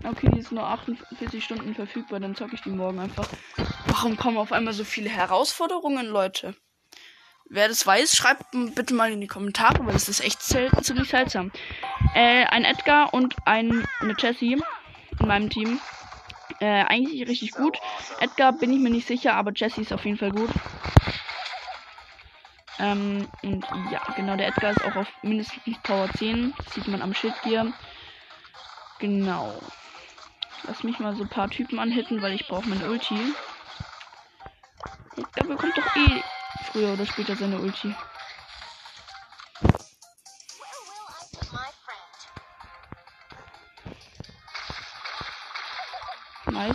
[0.05, 3.27] Okay, die ist nur 48 Stunden verfügbar, dann zocke ich die morgen einfach.
[3.87, 6.55] Warum kommen auf einmal so viele Herausforderungen, Leute?
[7.45, 11.51] Wer das weiß, schreibt bitte mal in die Kommentare, weil das ist echt ziemlich seltsam.
[12.15, 14.61] Äh, ein Edgar und ein, eine Jessie
[15.19, 15.79] in meinem Team.
[16.59, 17.79] Äh, eigentlich richtig gut.
[18.19, 20.49] Edgar bin ich mir nicht sicher, aber Jessie ist auf jeden Fall gut.
[22.79, 26.53] Ähm, und ja, genau, der Edgar ist auch auf mindestens Power 10.
[26.63, 27.71] Das sieht man am Schildgear.
[28.97, 29.61] Genau.
[30.63, 33.33] Lass mich mal so ein paar Typen anhitten, weil ich brauche meine Ulti.
[35.35, 36.23] Der bekommt doch eh
[36.71, 37.95] früher oder später seine Ulti.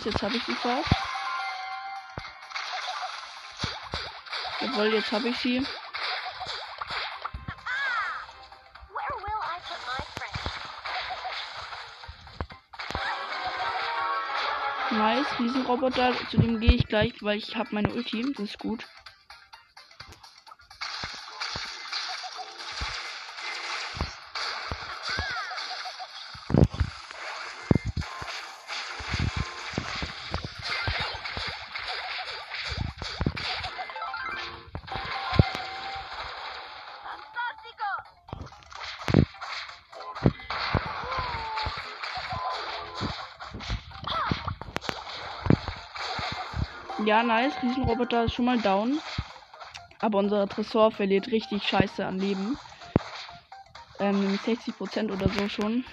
[0.05, 0.89] Jetzt habe ich sie fast.
[4.61, 5.65] Jawohl, jetzt habe ich sie.
[14.91, 18.33] Nice, diesen Roboter, zu dem gehe ich gleich, weil ich habe meine Ulti.
[18.37, 18.85] Das ist gut.
[47.15, 47.53] Ja, nice.
[47.63, 48.99] Riesenroboter ist schon mal down.
[50.01, 52.59] Aber unser Tresor verliert richtig scheiße an Leben.
[54.01, 55.85] Ähm, nämlich 60% oder so schon.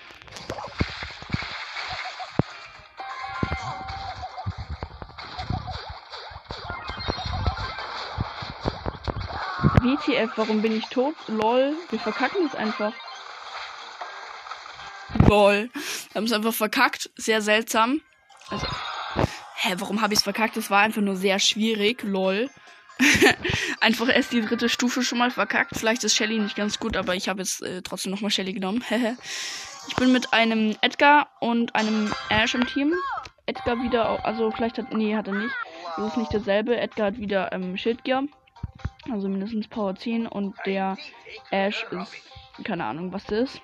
[9.81, 11.15] WTF, warum bin ich tot?
[11.29, 12.95] Lol, wir verkacken es einfach.
[15.29, 15.71] Lol.
[15.73, 17.11] Wir haben es einfach verkackt.
[17.15, 18.01] Sehr seltsam.
[19.65, 20.57] Hä, warum habe ich es verkackt?
[20.57, 22.03] Das war einfach nur sehr schwierig.
[22.03, 22.51] Lol.
[23.81, 25.77] einfach erst die dritte Stufe schon mal verkackt.
[25.77, 28.83] Vielleicht ist Shelly nicht ganz gut, aber ich habe jetzt äh, trotzdem nochmal Shelly genommen.
[29.87, 32.93] ich bin mit einem Edgar und einem Ash im Team.
[33.47, 35.55] Edgar wieder, also vielleicht hat, nee, hat er nicht.
[35.97, 36.77] Das ist nicht dasselbe.
[36.77, 38.25] Edgar hat wieder ähm, Schildgear.
[39.13, 40.99] Also mindestens Power 10 und der
[41.53, 43.63] Ash ist, keine Ahnung, was das ist.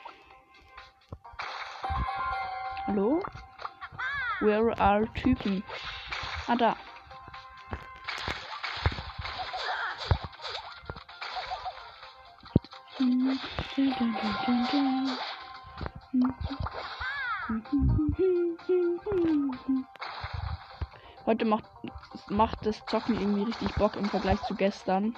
[2.86, 3.20] Hallo?
[4.40, 5.64] Where are Typen?
[6.46, 6.76] Ah, da.
[21.26, 21.64] Heute macht,
[22.28, 25.16] macht das Zocken irgendwie richtig Bock im Vergleich zu gestern.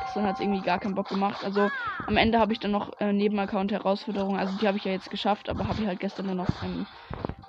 [0.00, 1.42] Gestern hat es irgendwie gar keinen Bock gemacht.
[1.42, 1.70] Also
[2.06, 4.38] am Ende habe ich dann noch äh, Nebenaccount Herausforderungen.
[4.38, 6.86] Also die habe ich ja jetzt geschafft, aber habe ich halt gestern nur noch ähm,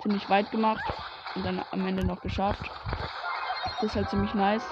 [0.02, 0.82] ziemlich weit gemacht
[1.34, 2.70] und dann am Ende noch geschafft.
[3.64, 4.66] Das ist halt ziemlich nice.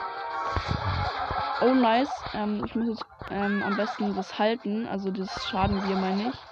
[1.62, 2.24] Oh nice.
[2.35, 6.47] Ähm, ich muss jetzt ähm, am besten das halten, also das Schaden wir meine ich.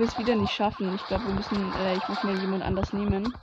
[0.00, 0.94] Wir es wieder nicht schaffen.
[0.94, 3.34] Ich glaube, wir müssen, äh, ich muss mal jemand anders nehmen.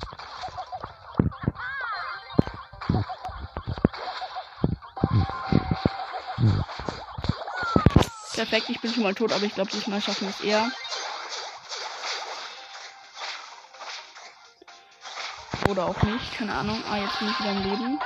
[8.34, 10.72] Perfekt, ich bin schon mal tot, aber ich glaube, diesmal schaffen wir es eher.
[15.70, 16.82] Oder auch nicht, keine Ahnung.
[16.90, 18.00] Ah, jetzt bin ich wieder im Leben.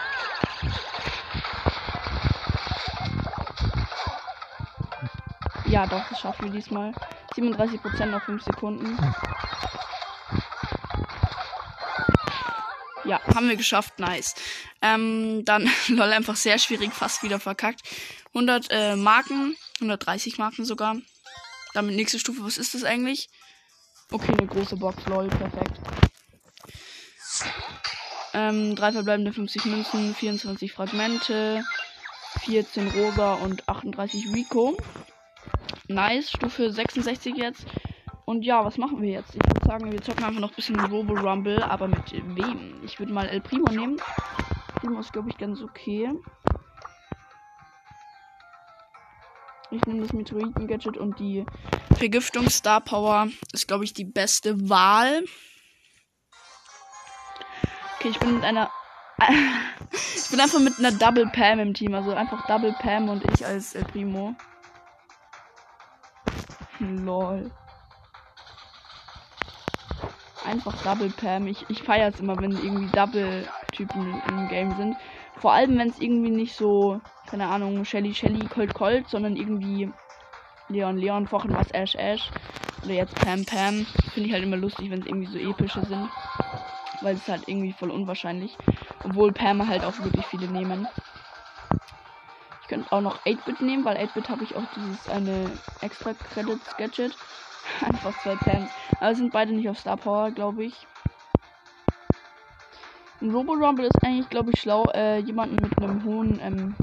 [5.65, 6.93] Ja, doch, das schaffen wir diesmal.
[7.35, 8.97] 37% nach 5 Sekunden.
[13.03, 14.35] Ja, haben wir geschafft, nice.
[14.81, 17.81] Ähm, dann, lol, einfach sehr schwierig, fast wieder verkackt.
[18.33, 20.97] 100 äh, Marken, 130 Marken sogar.
[21.73, 23.29] Damit nächste Stufe, was ist das eigentlich?
[24.11, 25.79] Okay, eine große Box, lol, perfekt.
[28.33, 31.63] Ähm, drei verbleibende 50 Münzen, 24 Fragmente,
[32.45, 34.77] 14 Rosa und 38 Rico.
[35.93, 37.65] Nice, Stufe 66 jetzt.
[38.25, 39.35] Und ja, was machen wir jetzt?
[39.35, 42.81] Ich würde sagen, wir zocken einfach noch ein bisschen Robo Rumble, aber mit wem?
[42.83, 44.01] Ich würde mal El Primo nehmen.
[44.75, 46.09] Primo ist, glaube ich, ganz okay.
[49.69, 51.45] Ich nehme das Meteoriten-Gadget und die
[51.97, 55.23] Vergiftung Star Power ist, glaube ich, die beste Wahl.
[57.97, 58.69] Okay, ich bin mit einer.
[59.91, 61.93] ich bin einfach mit einer Double Pam im Team.
[61.93, 64.35] Also einfach Double Pam und ich als El Primo.
[66.81, 67.51] Lol.
[70.45, 71.47] Einfach Double Pam.
[71.47, 74.97] Ich, ich feiere es immer, wenn irgendwie Double-Typen im Game sind.
[75.37, 79.91] Vor allem, wenn es irgendwie nicht so, keine Ahnung, Shelly Shelly, Colt Colt, sondern irgendwie
[80.69, 82.31] Leon Leon, vorhin was Ash Ash.
[82.83, 83.85] Oder jetzt Pam Pam.
[84.13, 86.09] Finde ich halt immer lustig, wenn es irgendwie so epische sind.
[87.01, 88.57] Weil es halt irgendwie voll unwahrscheinlich.
[89.03, 90.87] Obwohl Pam halt auch wirklich viele nehmen
[92.71, 95.51] könnte auch noch 8-Bit nehmen, weil 8-Bit habe ich auch dieses eine
[95.81, 97.13] extra Credits Gadget.
[97.85, 98.69] Einfach zwei Pams.
[99.01, 100.87] Aber sind beide nicht auf Star Power, glaube ich.
[103.21, 106.75] Ein Robo Rumble ist eigentlich, glaube ich, schlau, äh, jemanden mit einem hohen ähm,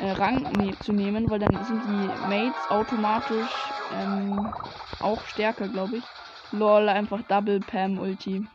[0.00, 3.50] äh, Rang ne zu nehmen, weil dann sind die Mates automatisch
[3.94, 4.52] ähm,
[5.00, 6.04] auch stärker, glaube ich.
[6.52, 8.46] Lol, einfach Double Pam Ulti.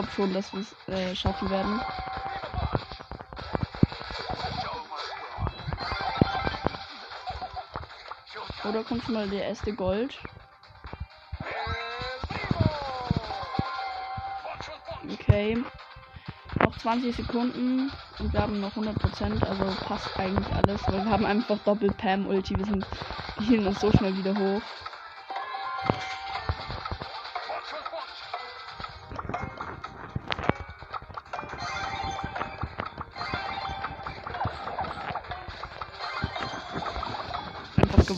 [0.00, 1.80] Glaube schon, dass wir es äh, schaffen werden.
[8.64, 10.16] Oder kommt schon mal der erste Gold?
[15.12, 15.58] Okay.
[16.60, 21.26] Noch 20 Sekunden und wir haben noch 100%, also passt eigentlich alles, weil wir haben
[21.26, 22.86] einfach Doppel Pam Ulti, wir sind
[23.38, 24.62] hielten uns so schnell wieder hoch.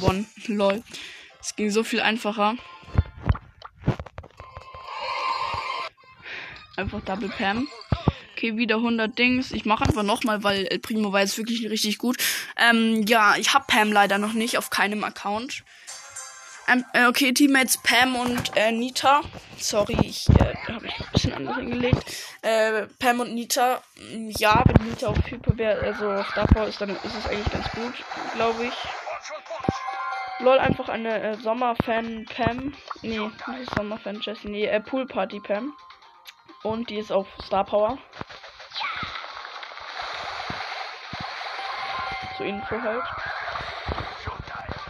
[0.02, 0.26] Gewonnen.
[0.46, 0.82] Lol.
[1.40, 2.56] Es ging so viel einfacher.
[6.76, 7.68] Einfach Double Pam.
[8.32, 9.52] Okay, wieder 100 Dings.
[9.52, 12.16] Ich mache einfach nochmal, weil El Primo war jetzt wirklich richtig gut.
[12.56, 15.62] Ähm, ja, ich habe Pam leider noch nicht auf keinem Account.
[16.68, 19.20] Ähm, äh, okay, Teammates Pam und äh, Nita.
[19.58, 22.04] Sorry, ich äh, habe ich ein bisschen anders hingelegt.
[22.42, 23.82] Äh, Pam und Nita.
[24.38, 27.70] Ja, wenn Nita auf Hyper wäre, also auf Davor ist, dann ist es eigentlich ganz
[27.70, 27.94] gut,
[28.34, 28.74] glaube ich.
[30.42, 32.74] Lol, einfach eine äh, Sommerfan Pam.
[33.02, 34.48] Nee, nicht Sommerfan Jessie.
[34.48, 35.72] Nee, äh, Pool Party Pam.
[36.64, 37.96] Und die ist auf Star Power.
[42.36, 43.04] Zur Info halt.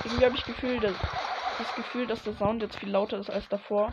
[0.04, 0.94] Irgendwie habe ich Gefühl, dass,
[1.58, 3.92] das Gefühl, dass der Sound jetzt viel lauter ist als davor.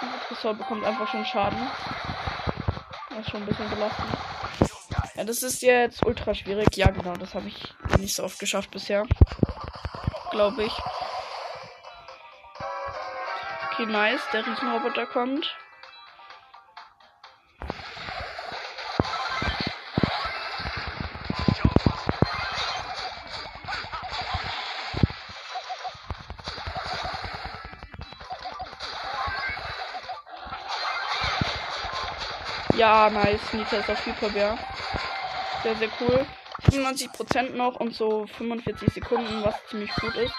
[0.00, 1.58] Das Tresor bekommt einfach schon Schaden.
[3.08, 4.31] Das ist schon ein bisschen belastend.
[5.24, 6.76] Das ist jetzt ultra schwierig.
[6.76, 9.06] Ja, genau, das habe ich nicht so oft geschafft bisher.
[10.30, 10.72] Glaube ich.
[13.72, 14.20] Okay, nice.
[14.32, 15.56] Der Riesenroboter kommt.
[32.74, 33.40] Ja, nice.
[33.52, 34.58] Nita ist auf Hyperbär.
[35.62, 36.26] Sehr, sehr cool.
[36.70, 40.34] 95% noch und so 45 Sekunden, was ziemlich gut ist.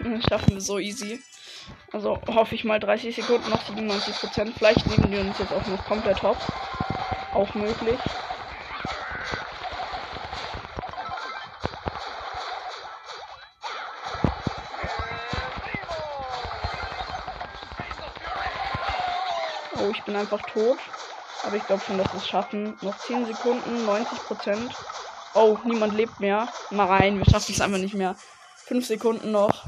[0.00, 1.20] Das Schaffen wir so easy.
[1.92, 4.52] Also hoffe ich mal 30 Sekunden noch 97%.
[4.56, 6.44] Vielleicht nehmen wir uns jetzt auch noch komplett hops.
[7.34, 7.98] Auch möglich.
[20.18, 20.78] Einfach tot.
[21.44, 22.76] Aber ich glaube schon, dass wir es schaffen.
[22.82, 24.74] Noch 10 Sekunden, 90 Prozent.
[25.34, 26.48] Oh, niemand lebt mehr.
[26.70, 28.16] Mal rein, wir schaffen es einfach nicht mehr.
[28.66, 29.64] 5 Sekunden noch.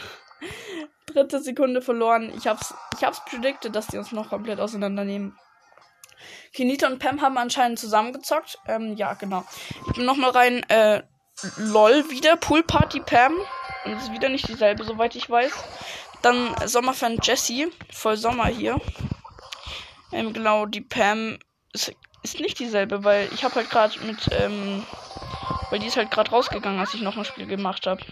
[1.06, 2.32] Dritte Sekunde verloren.
[2.36, 5.36] Ich hab's, ich hab's predicted, dass die uns noch komplett auseinandernehmen.
[6.52, 8.58] Kinita und Pam haben anscheinend zusammengezockt.
[8.66, 9.44] Ähm, ja, genau.
[9.88, 10.62] Ich bin nochmal rein.
[10.68, 11.02] Äh,
[11.56, 12.36] LOL wieder.
[12.36, 13.34] Pool Party Pam.
[13.84, 15.52] Und es ist wieder nicht dieselbe, soweit ich weiß.
[16.22, 17.68] Dann Sommerfan Jessie.
[17.90, 18.80] Voll Sommer hier.
[20.12, 21.38] Ähm, genau, die Pam
[21.72, 21.92] ist,
[22.22, 24.86] ist nicht dieselbe, weil ich habe halt gerade mit, ähm,
[25.70, 28.02] weil die ist halt gerade rausgegangen, als ich noch ein Spiel gemacht habe.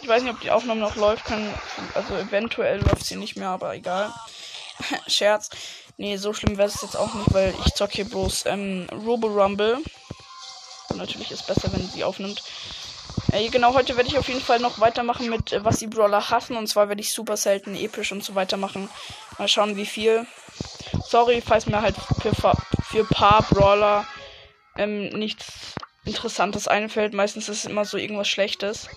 [0.00, 1.26] Ich weiß nicht, ob die Aufnahme noch läuft.
[1.26, 1.52] Kann,
[1.92, 4.10] also eventuell läuft sie nicht mehr, aber egal.
[5.06, 5.50] Scherz.
[5.98, 9.26] Nee, so schlimm wäre es jetzt auch nicht, weil ich zocke hier bloß ähm, Robo
[9.26, 9.82] Rumble.
[10.90, 12.42] Und natürlich ist besser, wenn sie aufnimmt.
[13.32, 16.30] Äh, genau, heute werde ich auf jeden Fall noch weitermachen mit, äh, was die Brawler
[16.30, 16.56] hassen.
[16.56, 18.88] Und zwar werde ich super selten, episch und so weiter machen.
[19.38, 20.26] Mal schauen, wie viel.
[21.04, 22.32] Sorry, falls mir halt für,
[22.82, 24.06] für paar Brawler
[24.76, 25.74] ähm, nichts
[26.04, 27.12] Interessantes einfällt.
[27.12, 28.88] Meistens ist es immer so irgendwas Schlechtes.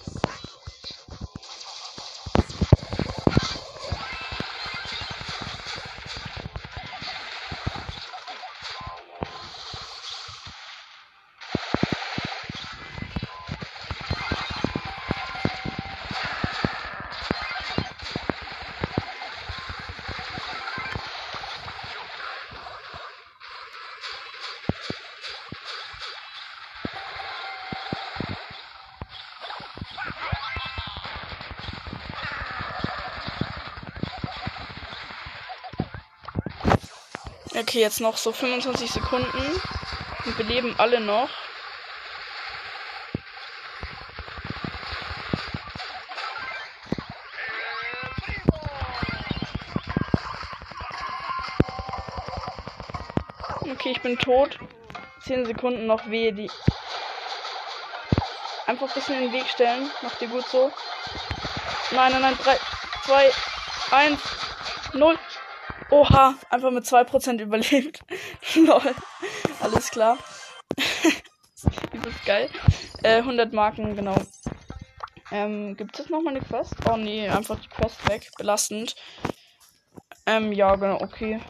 [37.72, 39.62] Okay, jetzt noch so 25 Sekunden.
[40.26, 41.30] Und wir leben alle noch.
[53.62, 54.60] Okay, ich bin tot.
[55.22, 56.52] 10 Sekunden noch wehe die.
[58.68, 59.90] Einfach ein bisschen in den Weg stellen.
[60.02, 60.74] Macht ihr gut so.
[61.92, 62.38] Nein, nein, nein.
[62.44, 62.60] 3,
[63.06, 63.32] 2,
[63.92, 64.22] 1,
[64.92, 65.18] 0.
[65.92, 68.00] Oha, einfach mit 2% überlebt.
[68.56, 68.96] Lol.
[69.60, 70.18] Alles klar.
[71.94, 72.50] Übelst geil.
[73.04, 74.16] Äh, 100 Marken, genau.
[75.32, 76.74] Ähm, gibt es noch mal eine Quest?
[76.90, 78.32] Oh nee, einfach die Quest weg.
[78.38, 78.96] Belastend.
[80.26, 81.42] Ähm, ja, genau, okay.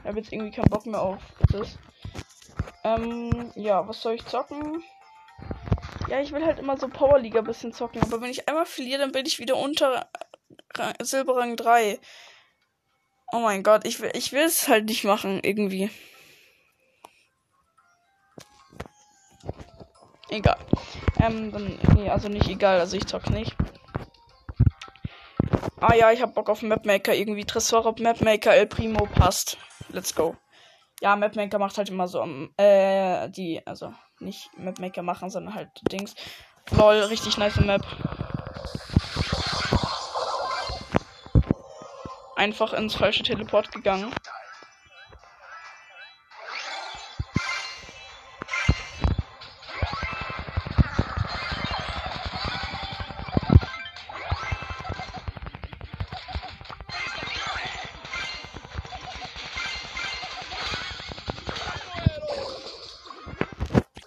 [0.00, 1.20] Ich habe jetzt irgendwie keinen Bock mehr auf
[1.52, 1.78] das.
[2.82, 4.82] Ähm, ja, was soll ich zocken?
[6.08, 9.00] Ja, ich will halt immer so Powerliga ein bisschen zocken, aber wenn ich einmal verliere,
[9.00, 10.08] dann bin ich wieder unter
[11.00, 11.98] Silberrang 3.
[13.34, 15.90] Oh mein Gott, ich will, ich will es halt nicht machen, irgendwie.
[20.28, 20.56] Egal.
[21.20, 23.56] Ähm, dann, nee, also nicht egal, also ich zock nicht.
[25.80, 29.58] Ah ja, ich hab Bock auf Mapmaker, irgendwie Tresor auf Mapmaker, El Primo passt.
[29.88, 30.36] Let's go.
[31.00, 32.24] Ja, Mapmaker macht halt immer so,
[32.56, 36.14] äh, die, also nicht Mapmaker machen, sondern halt Dings.
[36.70, 37.82] Lol, richtig nice Map.
[42.44, 44.14] Einfach ins falsche Teleport gegangen.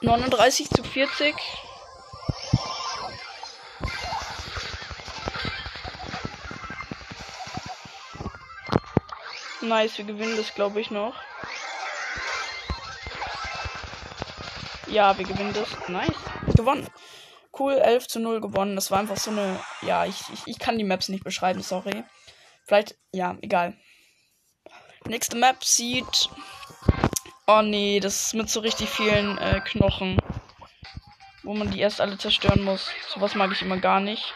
[0.02, 1.34] Neununddreißig zu vierzig.
[9.68, 11.14] Nice, wir gewinnen das, glaube ich, noch.
[14.88, 15.68] Ja, wir gewinnen das.
[15.90, 16.16] Nice.
[16.56, 16.88] Gewonnen.
[17.58, 18.76] Cool, 11 zu 0 gewonnen.
[18.76, 19.60] Das war einfach so eine.
[19.82, 22.04] Ja, ich, ich, ich kann die Maps nicht beschreiben, sorry.
[22.66, 23.76] Vielleicht, ja, egal.
[25.06, 26.30] Nächste Map sieht.
[27.46, 30.18] Oh nee, das ist mit so richtig vielen äh, Knochen.
[31.44, 32.90] Wo man die erst alle zerstören muss.
[33.14, 34.34] Sowas mag ich immer gar nicht.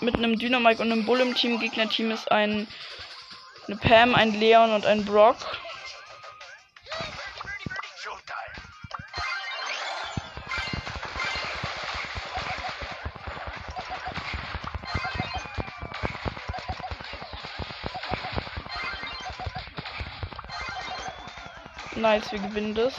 [0.00, 1.58] mit einem Dynamike und einem Bull im Team.
[1.58, 2.66] Gegnerteam ist ein
[3.68, 5.36] eine Pam, ein Leon und ein Brock.
[21.94, 22.94] Nice, wir gewinnen das.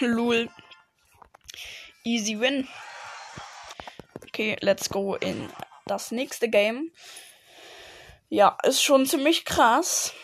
[0.00, 0.48] Lul.
[2.02, 2.66] Easy win.
[4.40, 5.50] Okay, let's go in
[5.84, 6.92] das nächste Game.
[8.30, 10.14] Ja, ist schon ziemlich krass.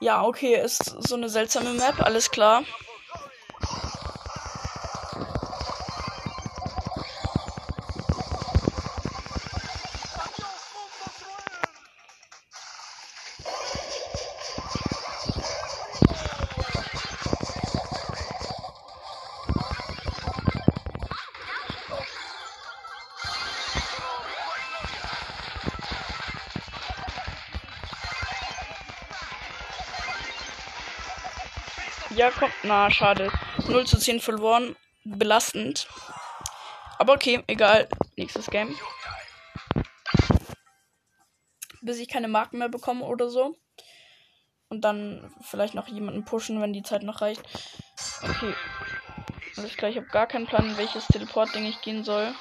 [0.00, 2.64] Ja, okay, ist so eine seltsame Map, alles klar.
[32.68, 33.32] Na, schade.
[33.66, 34.76] 0 zu 10 verloren.
[35.04, 35.88] Belastend.
[36.98, 37.88] Aber okay, egal.
[38.16, 38.76] Nächstes Game.
[41.80, 43.56] Bis ich keine Marken mehr bekomme oder so.
[44.68, 47.42] Und dann vielleicht noch jemanden pushen, wenn die Zeit noch reicht.
[48.22, 48.52] Okay.
[49.56, 52.34] Alles klar, ich habe gar keinen Plan, welches Teleport-Ding ich gehen soll.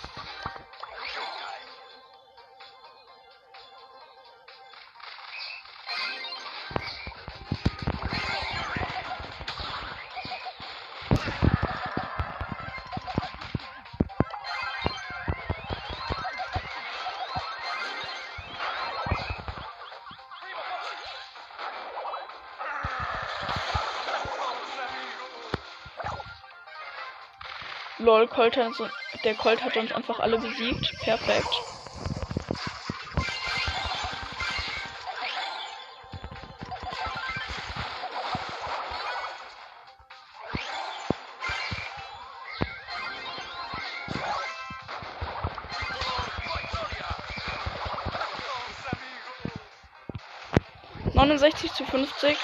[28.17, 28.73] Lol, Colt hat,
[29.23, 30.91] der Colt hat uns einfach alle besiegt.
[31.03, 31.45] Perfekt.
[51.13, 52.35] Neunundsechzig zu fünfzig.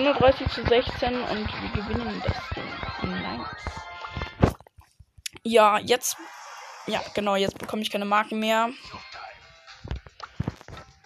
[0.00, 3.10] 39 zu 16 und wir gewinnen das Ding.
[3.10, 3.48] Nice.
[5.42, 6.18] Ja, jetzt.
[6.86, 8.68] Ja, genau, jetzt bekomme ich keine Marken mehr.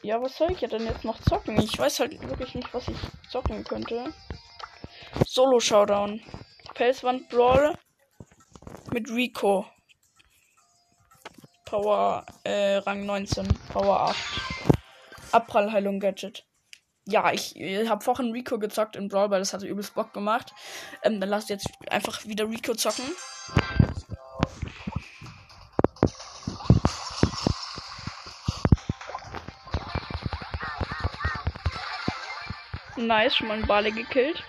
[0.03, 1.61] Ja, was soll ich ja denn jetzt noch zocken?
[1.61, 2.97] Ich weiß halt wirklich nicht, was ich
[3.31, 4.13] zocken könnte.
[5.25, 6.21] Solo Showdown.
[6.75, 7.79] Felswand Brawl
[8.91, 9.67] mit Rico.
[11.65, 14.17] Power äh, Rang 19, Power 8.
[15.31, 16.45] Abprallheilung Gadget
[17.11, 20.53] ja, ich, ich habe vorhin Rico gezockt in Brawl, weil das hatte übelst Bock gemacht.
[21.03, 23.05] Ähm, dann lasst jetzt einfach wieder Rico zocken.
[32.97, 34.45] Nice, schon mal einen Bale gekillt.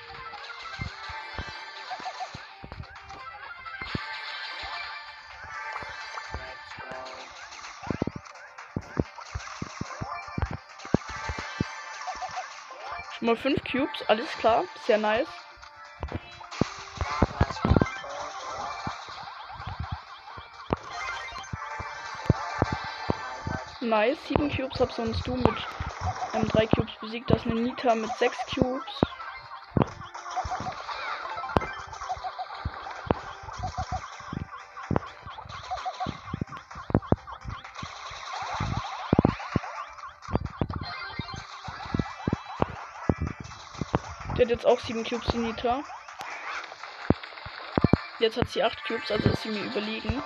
[13.24, 15.28] Mal 5 Cubes, alles klar, sehr nice.
[23.80, 25.68] Nice, 7 Cubes hab sonst du mit
[26.34, 27.30] ähm, 3 Cubes besiegt.
[27.30, 29.02] Das ist eine Nita mit 6 Cubes.
[44.42, 45.84] Die hat jetzt auch 7 Cubes, die Nita.
[48.18, 50.24] Jetzt hat sie 8 Cubes, also ist sie mir überlegen.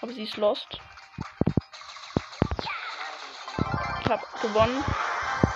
[0.00, 0.80] Aber sie ist lost.
[4.02, 4.84] Ich hab gewonnen.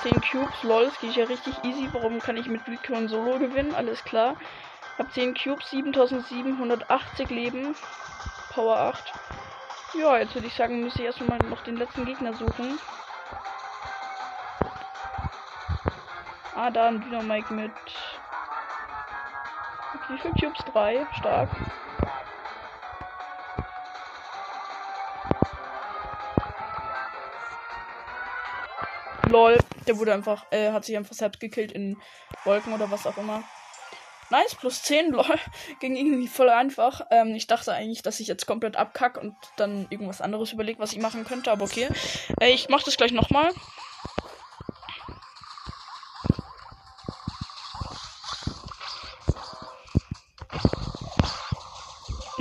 [0.03, 1.89] 10 Cubes, lol, das geht ja richtig easy.
[1.93, 3.77] Warum kann ich mit Recon Solo gewinnen?
[3.77, 4.35] Alles klar.
[4.99, 7.77] Hab 10 Cubes, 7780 Leben.
[8.55, 9.13] Power 8.
[9.95, 12.81] Ja, jetzt würde ich sagen, müsste ich erstmal noch den letzten Gegner suchen.
[16.57, 17.71] Ah, da ein Dynamike mit.
[20.09, 20.65] wie viel Cubes?
[20.73, 21.07] Drei.
[21.19, 21.51] Stark.
[29.29, 32.01] Lol, der wurde einfach, äh, hat sich einfach selbst gekillt in
[32.45, 33.43] Wolken oder was auch immer.
[34.31, 35.25] Nice, plus 10, lol.
[35.81, 37.03] Ging irgendwie voll einfach.
[37.11, 40.95] Ähm, ich dachte eigentlich, dass ich jetzt komplett abkack und dann irgendwas anderes überlege, was
[40.95, 41.89] ich machen könnte, aber okay.
[42.41, 43.53] Äh, ich mach das gleich nochmal.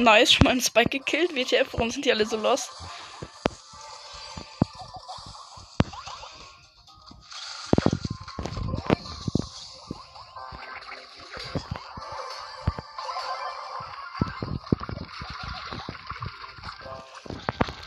[0.05, 1.35] Nice, schon mal einen Spike gekillt.
[1.35, 2.69] WTF, warum sind die alle so lost?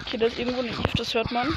[0.00, 1.56] Okay, da ist irgendwo eine Eve, das hört man.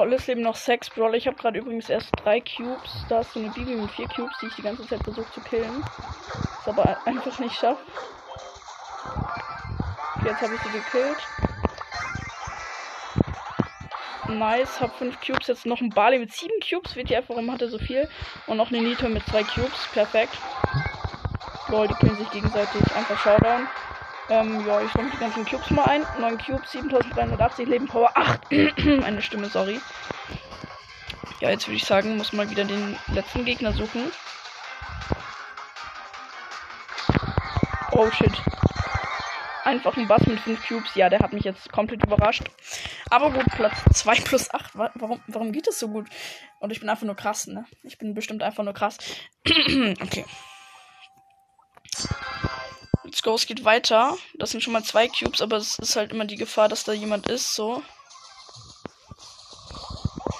[0.00, 1.18] Lol, es leben noch sechs Brawler.
[1.18, 3.04] Ich habe gerade übrigens erst drei Cubes.
[3.10, 5.42] Da ist so eine Bibi mit vier Cubes, die ich die ganze Zeit versuche zu
[5.42, 5.84] killen.
[6.64, 7.84] Das aber einfach nicht schafft.
[10.24, 11.18] Jetzt habe ich sie gekillt.
[14.28, 15.48] Nice, hab fünf Cubes.
[15.48, 16.96] Jetzt noch ein Barley mit sieben Cubes.
[16.96, 18.08] WTF, warum hat er so viel?
[18.46, 19.86] Und noch eine Nito mit zwei Cubes.
[19.92, 20.38] Perfekt.
[21.68, 22.80] Lol, die killen sich gegenseitig.
[22.96, 23.68] Einfach Showdown.
[24.30, 26.06] Ähm, ja, ich sammle die ganzen Cubes mal ein.
[26.20, 28.40] 9 Cubes, 7380 Leben, Power 8.
[29.04, 29.80] Eine Stimme, sorry.
[31.40, 34.12] Ja, jetzt würde ich sagen, muss mal wieder den letzten Gegner suchen.
[37.90, 38.32] Oh shit.
[39.64, 40.94] Einfach ein Bass mit 5 Cubes.
[40.94, 42.44] Ja, der hat mich jetzt komplett überrascht.
[43.10, 44.76] Aber gut, Platz 2 plus 8.
[44.76, 46.06] Warum, warum geht das so gut?
[46.60, 47.64] Und ich bin einfach nur krass, ne?
[47.82, 48.98] Ich bin bestimmt einfach nur krass.
[49.46, 50.24] okay.
[53.20, 54.16] Let's go, es geht weiter.
[54.32, 56.94] Das sind schon mal zwei Cubes, aber es ist halt immer die Gefahr, dass da
[56.94, 57.82] jemand ist, so.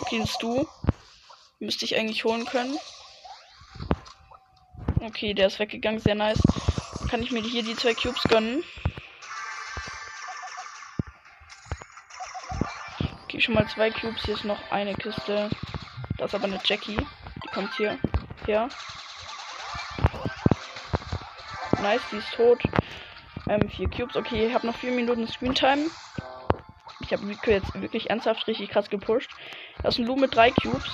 [0.00, 0.66] Okay, du.
[1.58, 2.78] Müsste ich eigentlich holen können.
[4.98, 6.40] Okay, der ist weggegangen, sehr nice.
[7.10, 8.64] Kann ich mir hier die zwei Cubes gönnen?
[13.24, 14.22] Okay, schon mal zwei Cubes.
[14.24, 15.50] Hier ist noch eine Kiste.
[16.16, 16.96] Da ist aber eine Jackie.
[16.96, 17.98] Die kommt hier
[18.46, 18.70] her.
[21.82, 22.62] Nice, die ist tot.
[23.48, 24.16] Ähm, vier Cubes.
[24.16, 25.90] Okay, ich habe noch vier Minuten Screentime.
[27.00, 29.30] Ich habe Rico jetzt wirklich ernsthaft richtig krass gepusht.
[29.82, 30.90] Das ist ein Lu mit drei Cubes.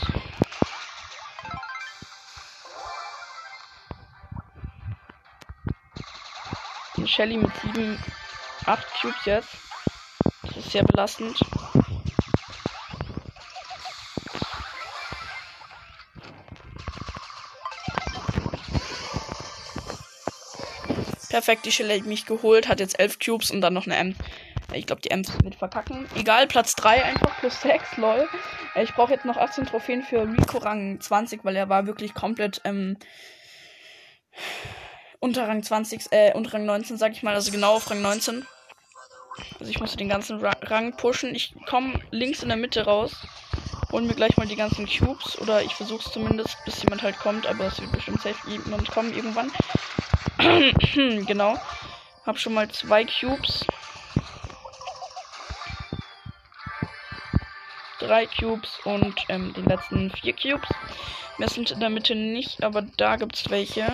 [7.04, 7.98] Shelly mit sieben,
[8.66, 9.58] acht Cubes jetzt.
[10.42, 11.38] Das ist sehr belastend.
[21.36, 24.16] Perfekt, die Schelle mich geholt, hat jetzt 11 Cubes und dann noch eine M.
[24.72, 26.06] Ich glaube, die M wird verkacken.
[26.14, 28.26] Egal, Platz 3 einfach plus 6, lol.
[28.76, 32.62] Ich brauche jetzt noch 18 Trophäen für Rico Rang 20, weil er war wirklich komplett
[32.64, 32.96] ähm,
[35.20, 38.46] unter Rang 20, äh, unter Rang 19, sag ich mal, also genau auf Rang 19.
[39.60, 41.34] Also ich musste den ganzen Ra Rang pushen.
[41.34, 43.14] Ich komme links in der Mitte raus.
[43.92, 45.38] Holen mir gleich mal die ganzen Cubes.
[45.38, 47.46] Oder ich versuche es zumindest, bis jemand halt kommt.
[47.46, 49.52] Aber es wird bestimmt safe jemand kommen irgendwann.
[51.26, 51.58] genau.
[52.24, 53.66] Hab schon mal zwei Cubes.
[57.98, 60.68] Drei Cubes und ähm, die letzten vier Cubes.
[61.38, 63.86] Wir sind in der Mitte nicht, aber da gibt's welche.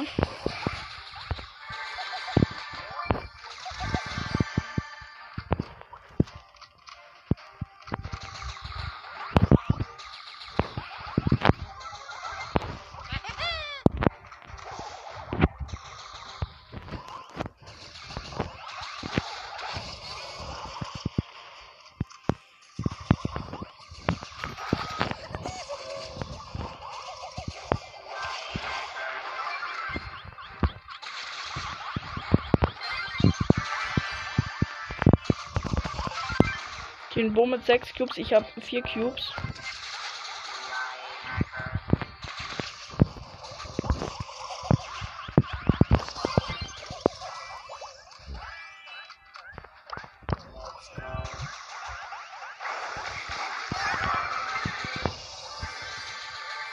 [37.32, 39.32] Den Bo mit 6 Cubes, ich habe 4 Cubes.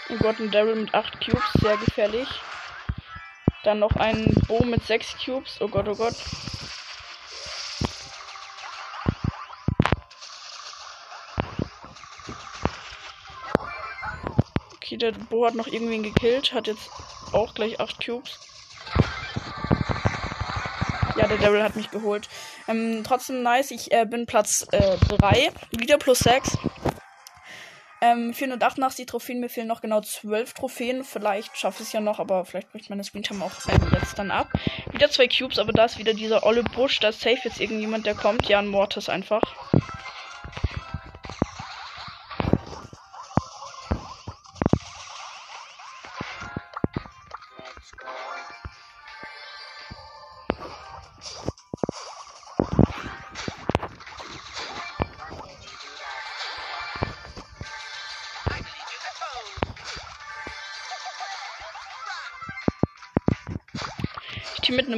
[0.09, 2.27] Oh Gott, ein Daryl mit 8 Cubes, sehr gefährlich.
[3.63, 6.15] Dann noch ein Bo mit 6 Cubes, oh Gott, oh Gott.
[14.99, 16.89] Der Bo hat noch irgendwen gekillt, hat jetzt
[17.31, 18.39] auch gleich 8 Cubes.
[21.15, 22.27] Ja, der Daryl hat mich geholt.
[22.67, 23.71] Ähm, trotzdem nice.
[23.71, 24.77] Ich äh, bin Platz 3.
[25.31, 26.57] Äh, wieder plus 6.
[28.01, 29.39] Ähm, 488 Trophäen.
[29.39, 31.03] Mir fehlen noch genau 12 Trophäen.
[31.03, 34.31] Vielleicht schaffe ich es ja noch, aber vielleicht bricht meine Screentime auch ähm, jetzt dann
[34.31, 34.47] ab.
[34.91, 36.99] Wieder zwei Cubes, aber da ist wieder dieser olle Busch.
[36.99, 38.47] Da ist safe jetzt irgendjemand, der kommt.
[38.47, 39.41] Ja, ein Mortis einfach.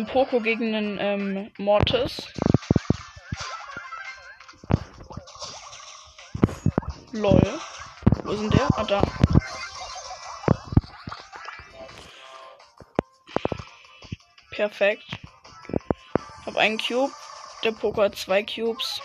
[0.01, 2.27] Einem Poco gegen einen ähm, Mortis.
[7.11, 7.59] Lol.
[8.23, 8.67] Wo sind der?
[8.77, 9.03] Ah, da.
[14.49, 15.05] Perfekt.
[16.47, 17.13] Hab einen Cube.
[17.63, 19.01] Der Poker hat zwei Cubes.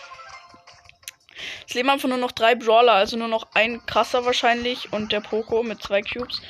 [1.68, 5.20] Es leben einfach nur noch drei Brawler, also nur noch ein krasser wahrscheinlich und der
[5.20, 6.40] Poco mit zwei Cubes.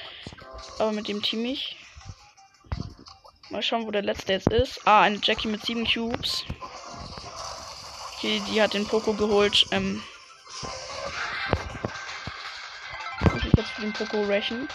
[0.78, 1.76] Aber mit dem Team ich.
[3.51, 4.80] Mal schauen, wo der letzte jetzt ist.
[4.84, 6.44] Ah, eine Jackie mit sieben Cubes.
[8.16, 9.66] Okay, die hat den Poco geholt.
[9.70, 10.03] Ähm.
[13.32, 14.68] Muss ich jetzt für den Poco rächen.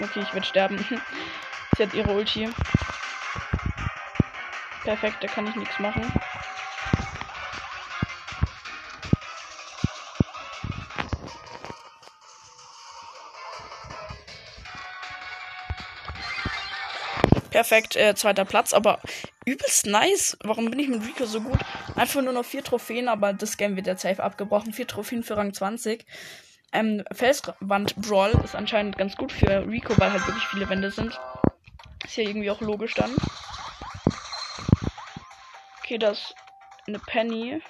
[0.00, 0.78] Okay, ich werde sterben.
[1.76, 2.48] Sie hat ihre Ulti.
[4.82, 6.12] Perfekt, da kann ich nichts machen.
[17.54, 18.98] Perfekt, äh, zweiter Platz, aber
[19.44, 20.36] übelst nice.
[20.42, 21.60] Warum bin ich mit Rico so gut?
[21.94, 24.72] Einfach nur noch vier Trophäen, aber das Game wird jetzt safe abgebrochen.
[24.72, 26.04] Vier Trophäen für Rang 20.
[26.72, 31.16] Ähm, Felswand Brawl ist anscheinend ganz gut für Rico, weil halt wirklich viele Wände sind.
[32.04, 33.14] Ist ja irgendwie auch logisch dann.
[35.78, 36.34] Okay, das ist
[36.88, 37.62] eine Penny.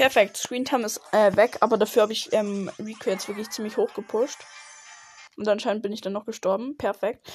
[0.00, 3.92] Perfekt, Screentime ist äh, weg, aber dafür habe ich ähm, Rico jetzt wirklich ziemlich hoch
[3.92, 4.38] gepusht.
[5.36, 6.78] Und anscheinend bin ich dann noch gestorben.
[6.78, 7.30] Perfekt.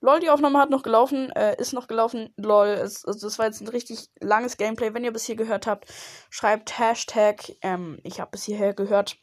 [0.00, 2.34] Lol, die Aufnahme hat noch gelaufen, äh, ist noch gelaufen.
[2.36, 4.92] Lol, es, also das war jetzt ein richtig langes Gameplay.
[4.92, 5.86] Wenn ihr bis hier gehört habt,
[6.28, 9.16] schreibt Hashtag, ähm, ich habe bis hierher gehört,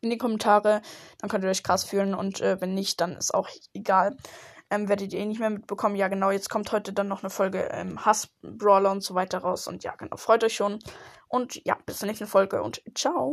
[0.00, 0.80] in die Kommentare.
[1.18, 4.16] Dann könnt ihr euch krass fühlen und äh, wenn nicht, dann ist auch egal.
[4.70, 5.96] Ähm, werdet ihr eh nicht mehr mitbekommen.
[5.96, 9.38] Ja, genau, jetzt kommt heute dann noch eine Folge ähm, Hass, Brawler und so weiter
[9.38, 9.66] raus.
[9.66, 10.78] Und ja, genau, freut euch schon.
[11.28, 13.28] Und ja, bis zur nächsten Folge und ciao.